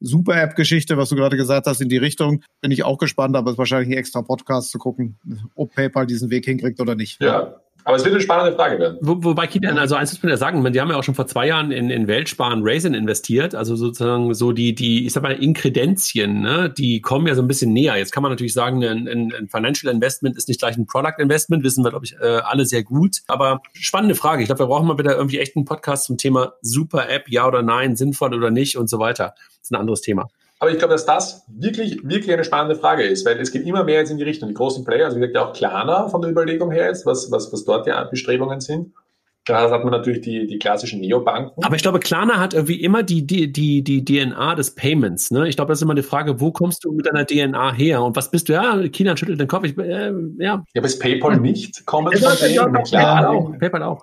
[0.00, 3.54] Super-App-Geschichte, was du gerade gesagt hast, in die Richtung, bin ich auch gespannt, aber es
[3.54, 5.18] ist wahrscheinlich ein extra Podcast zu gucken,
[5.54, 7.22] ob PayPal diesen Weg hinkriegt oder nicht.
[7.22, 8.98] Ja, aber es wird eine spannende Frage werden.
[9.00, 11.26] Wo, wobei Kilian, also eins muss man ja sagen, die haben ja auch schon vor
[11.26, 15.32] zwei Jahren in, in Weltsparen Raisin investiert, also sozusagen so die, die, ich sag mal,
[15.32, 17.96] Inkredenzien, ne, die kommen ja so ein bisschen näher.
[17.96, 21.64] Jetzt kann man natürlich sagen, ein, ein, Financial Investment ist nicht gleich ein Product Investment,
[21.64, 23.18] wissen wir, glaube ich, äh, alle sehr gut.
[23.26, 24.42] Aber spannende Frage.
[24.42, 27.46] Ich glaube, wir brauchen mal wieder irgendwie echt einen Podcast zum Thema Super App, ja
[27.46, 29.34] oder nein, sinnvoll oder nicht und so weiter.
[29.36, 30.28] Das ist ein anderes Thema.
[30.62, 33.82] Aber ich glaube, dass das wirklich, wirklich eine spannende Frage ist, weil es geht immer
[33.82, 34.48] mehr jetzt in die Richtung.
[34.48, 37.32] Die großen Player, also wie gesagt, ja auch Klarna von der Überlegung her jetzt, was,
[37.32, 38.92] was, was dort die Bestrebungen sind.
[39.44, 41.64] Da hat man natürlich die, die klassischen Neobanken.
[41.64, 45.32] Aber ich glaube, Klarna hat irgendwie immer die, die, die, die DNA des Payments.
[45.32, 45.48] Ne?
[45.48, 48.14] Ich glaube, das ist immer die Frage, wo kommst du mit deiner DNA her und
[48.14, 48.52] was bist du?
[48.52, 49.64] Ja, China schüttelt den Kopf.
[49.64, 50.14] Ich, äh, ja.
[50.38, 51.84] ja, aber ist PayPal nicht?
[51.86, 52.84] Kommen ja, von denen?
[52.92, 53.58] Ja, auch.
[53.58, 54.00] PayPal auch.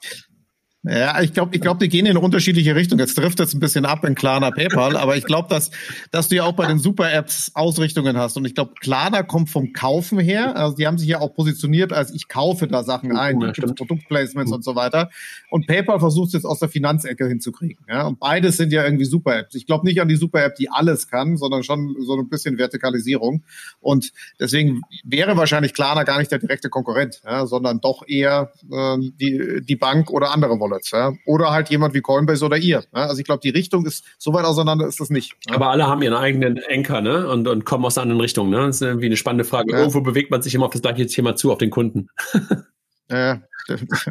[0.84, 3.00] Ja, ich glaube, ich glaube, die gehen in unterschiedliche Richtungen.
[3.00, 5.72] Jetzt trifft es ein bisschen ab in Klarna PayPal, aber ich glaube, dass,
[6.12, 8.38] dass du ja auch bei den Super-Apps Ausrichtungen hast.
[8.38, 10.56] Und ich glaube, Klarna kommt vom Kaufen her.
[10.56, 14.52] Also die haben sich ja auch positioniert, als ich kaufe da Sachen ein, ja, Produktplacements
[14.52, 14.56] mhm.
[14.56, 15.10] und so weiter.
[15.50, 17.86] Und PayPal versucht es jetzt aus der Finanzecke hinzukriegen.
[17.90, 18.08] Ja?
[18.08, 19.56] Und beides sind ja irgendwie Super-Apps.
[19.56, 23.44] Ich glaube nicht an die Super-App, die alles kann, sondern schon so ein bisschen Vertikalisierung.
[23.82, 27.46] Und deswegen wäre wahrscheinlich Klarna gar nicht der direkte Konkurrent, ja?
[27.46, 30.69] sondern doch eher äh, die, die Bank oder andere Wallets.
[30.70, 31.14] Wallets, ja.
[31.26, 32.84] Oder halt jemand wie Coinbase oder ihr.
[32.94, 33.08] Ja?
[33.08, 35.36] Also ich glaube, die Richtung ist so weit auseinander ist das nicht.
[35.48, 35.56] Ja?
[35.56, 37.28] Aber alle haben ihren eigenen Anker, ne?
[37.30, 38.50] Und, und kommen aus anderen Richtungen.
[38.50, 38.58] Ne?
[38.58, 39.72] Das ist irgendwie eine spannende Frage.
[39.72, 39.80] Ja.
[39.80, 42.10] Irgendwo bewegt man sich immer auf das gleiche Thema zu, auf den Kunden.
[43.10, 43.42] ja,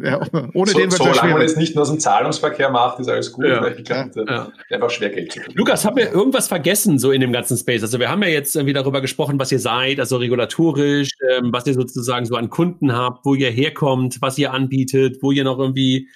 [0.02, 0.20] ja,
[0.54, 3.32] ohne so, den wird Solange man es nicht nur aus dem Zahlungsverkehr macht, ist alles
[3.32, 3.46] gut.
[3.46, 4.52] Ja, ich glaube, ja, ja.
[4.70, 7.82] einfach schwer Geld zu Lukas, haben wir irgendwas vergessen so in dem ganzen Space?
[7.82, 11.66] Also wir haben ja jetzt irgendwie darüber gesprochen, was ihr seid, also regulatorisch, ähm, was
[11.66, 15.58] ihr sozusagen so an Kunden habt, wo ihr herkommt, was ihr anbietet, wo ihr noch
[15.58, 16.08] irgendwie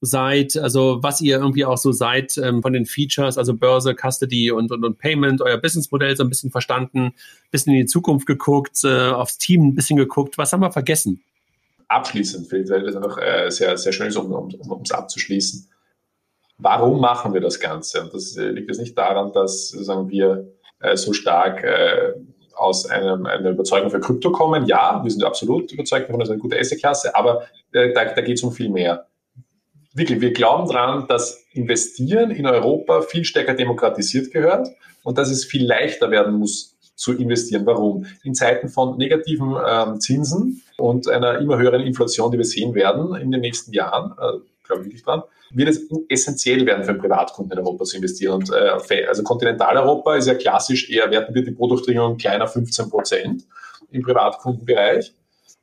[0.00, 4.50] seid, also was ihr irgendwie auch so seid ähm, von den Features, also Börse, Custody
[4.50, 7.12] und, und, und Payment, euer Businessmodell so ein bisschen verstanden,
[7.50, 10.38] bisschen in die Zukunft geguckt, äh, aufs Team ein bisschen geguckt.
[10.38, 11.22] Was haben wir vergessen?
[11.88, 15.68] Abschließend, vielleicht das einfach äh, sehr, sehr schön ist, um es um, um, abzuschließen.
[16.58, 18.02] Warum machen wir das Ganze?
[18.02, 20.48] Und das äh, liegt jetzt nicht daran, dass sagen wir
[20.80, 22.14] äh, so stark äh,
[22.54, 24.66] aus einem, einer Überzeugung für Krypto kommen.
[24.66, 27.42] Ja, wir sind absolut überzeugt davon, das ist eine gute Asset-Klasse, aber
[27.72, 29.09] äh, da, da geht es um viel mehr
[29.94, 34.68] wirklich, wir glauben daran, dass Investieren in Europa viel stärker demokratisiert gehört
[35.02, 37.66] und dass es viel leichter werden muss zu investieren.
[37.66, 38.06] Warum?
[38.22, 43.14] In Zeiten von negativen ähm, Zinsen und einer immer höheren Inflation, die wir sehen werden
[43.14, 45.22] in den nächsten Jahren, äh, glaube ich wirklich dran,
[45.52, 48.34] wird es essentiell werden für einen Privatkunden in Europa zu investieren.
[48.34, 53.44] Und, äh, also Kontinentaleuropa ist ja klassisch eher, werten wir die Produktregion kleiner 15 Prozent
[53.90, 55.12] im Privatkundenbereich.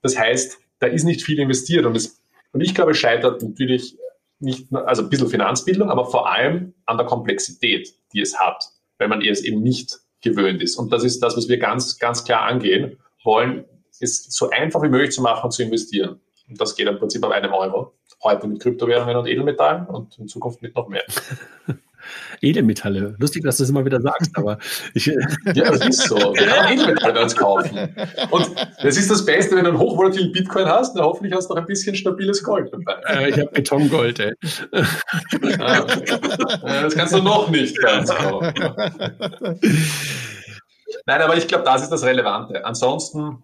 [0.02, 2.20] Das heißt, da ist nicht viel investiert und, es,
[2.52, 3.98] und ich glaube, scheitert natürlich
[4.40, 8.64] nicht, also ein bisschen Finanzbildung, aber vor allem an der Komplexität, die es hat,
[8.98, 10.78] weil man es eben nicht gewöhnt ist.
[10.78, 13.66] Und das ist das, was wir ganz, ganz klar angehen wollen,
[14.00, 16.22] es so einfach wie möglich zu machen und zu investieren.
[16.48, 17.94] Und das geht im Prinzip auf einem Euro.
[18.24, 21.04] Heute mit Kryptowährungen und Edelmetallen und in Zukunft mit noch mehr.
[22.41, 23.16] Edelmetalle.
[23.20, 24.58] Lustig, dass du es immer wieder sagst, aber
[24.93, 25.05] ich.
[25.05, 26.16] ja, das ist so.
[26.16, 27.78] Wir können Edelmetalle bei uns kaufen.
[28.32, 28.49] Und
[28.82, 31.62] das ist das Beste, wenn du einen hochvolatilen Bitcoin hast, dann hoffentlich hast du noch
[31.62, 32.95] ein bisschen stabiles Gold dabei.
[33.08, 34.34] Äh, ich habe Betongold, ey.
[35.60, 35.86] Ah,
[36.84, 38.53] das kannst du noch nicht ganz kaufen.
[41.05, 42.66] Nein, aber ich glaube, das ist das Relevante.
[42.66, 43.43] Ansonsten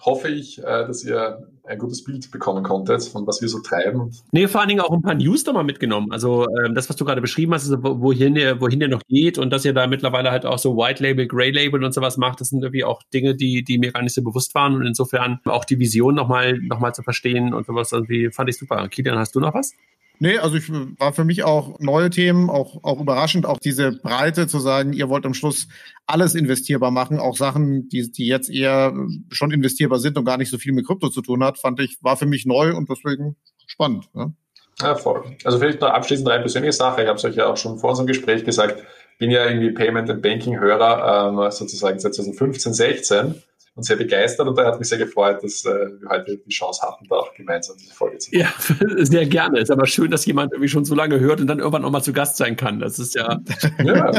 [0.00, 4.10] hoffe ich, äh, dass ihr ein gutes Bild bekommen konntet, von was wir so treiben.
[4.32, 6.10] Nee, vor allen Dingen auch ein paar News da mal mitgenommen.
[6.12, 9.38] Also ähm, das, was du gerade beschrieben hast, ist, wohin ihr, wohin ihr noch geht
[9.38, 12.40] und dass ihr da mittlerweile halt auch so White Label, Grey Label und sowas macht,
[12.40, 15.40] das sind irgendwie auch Dinge, die, die mir gar nicht so bewusst waren und insofern
[15.44, 18.88] auch die Vision nochmal noch mal zu verstehen und sowas irgendwie fand ich super.
[18.88, 19.74] Kilian, hast du noch was?
[20.20, 24.46] Nee, also ich war für mich auch neue Themen, auch, auch überraschend, auch diese Breite
[24.46, 25.66] zu sagen, ihr wollt am Schluss
[26.06, 28.94] alles investierbar machen, auch Sachen, die, die jetzt eher
[29.30, 31.98] schon investierbar sind und gar nicht so viel mit Krypto zu tun hat, fand ich,
[32.00, 33.36] war für mich neu und deswegen
[33.66, 34.08] spannend.
[34.14, 34.32] Ja,
[34.80, 35.24] ja voll.
[35.44, 37.02] Also vielleicht noch abschließend drei persönliche Sachen.
[37.02, 38.84] Ich habe es euch ja auch schon vor unserem Gespräch gesagt,
[39.18, 43.34] bin ja irgendwie Payment and Banking Hörer ähm, sozusagen seit 2015, 16
[43.74, 45.70] und sehr begeistert und da hat mich sehr gefreut, dass äh,
[46.00, 48.46] wir heute die Chance hatten, da auch gemeinsam diese Folge zu machen.
[48.46, 49.60] Ja, sehr gerne.
[49.60, 52.12] Ist aber schön, dass jemand irgendwie schon so lange hört und dann irgendwann nochmal zu
[52.12, 52.78] Gast sein kann.
[52.78, 53.40] Das ist ja,
[53.84, 54.10] ja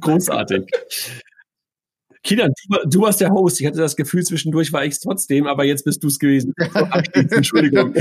[0.00, 0.64] großartig.
[2.24, 3.60] Kilian, du, du, warst der Host.
[3.60, 6.54] Ich hatte das Gefühl, zwischendurch war ich es trotzdem, aber jetzt bist du es gewesen.
[7.12, 7.94] Entschuldigung.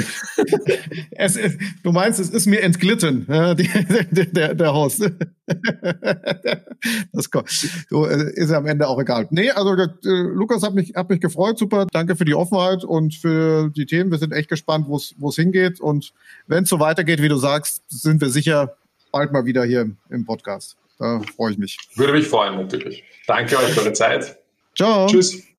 [1.11, 3.69] Es, es, du meinst, es ist mir entglitten, ja, die,
[4.11, 5.01] der, der Host.
[7.11, 7.29] Das
[7.89, 9.27] so, äh, ist ja am Ende auch egal.
[9.29, 11.57] Nee, also äh, Lukas hat mich, hat mich gefreut.
[11.57, 14.09] Super, danke für die Offenheit und für die Themen.
[14.09, 14.95] Wir sind echt gespannt, wo
[15.29, 15.81] es hingeht.
[15.81, 16.13] Und
[16.47, 18.77] wenn es so weitergeht, wie du sagst, sind wir sicher
[19.11, 20.77] bald mal wieder hier im Podcast.
[20.99, 21.77] Da freue ich mich.
[21.95, 23.03] Würde mich freuen, natürlich.
[23.27, 24.37] Danke euch für eure Zeit.
[24.75, 25.07] Ciao.
[25.07, 25.43] Tschüss.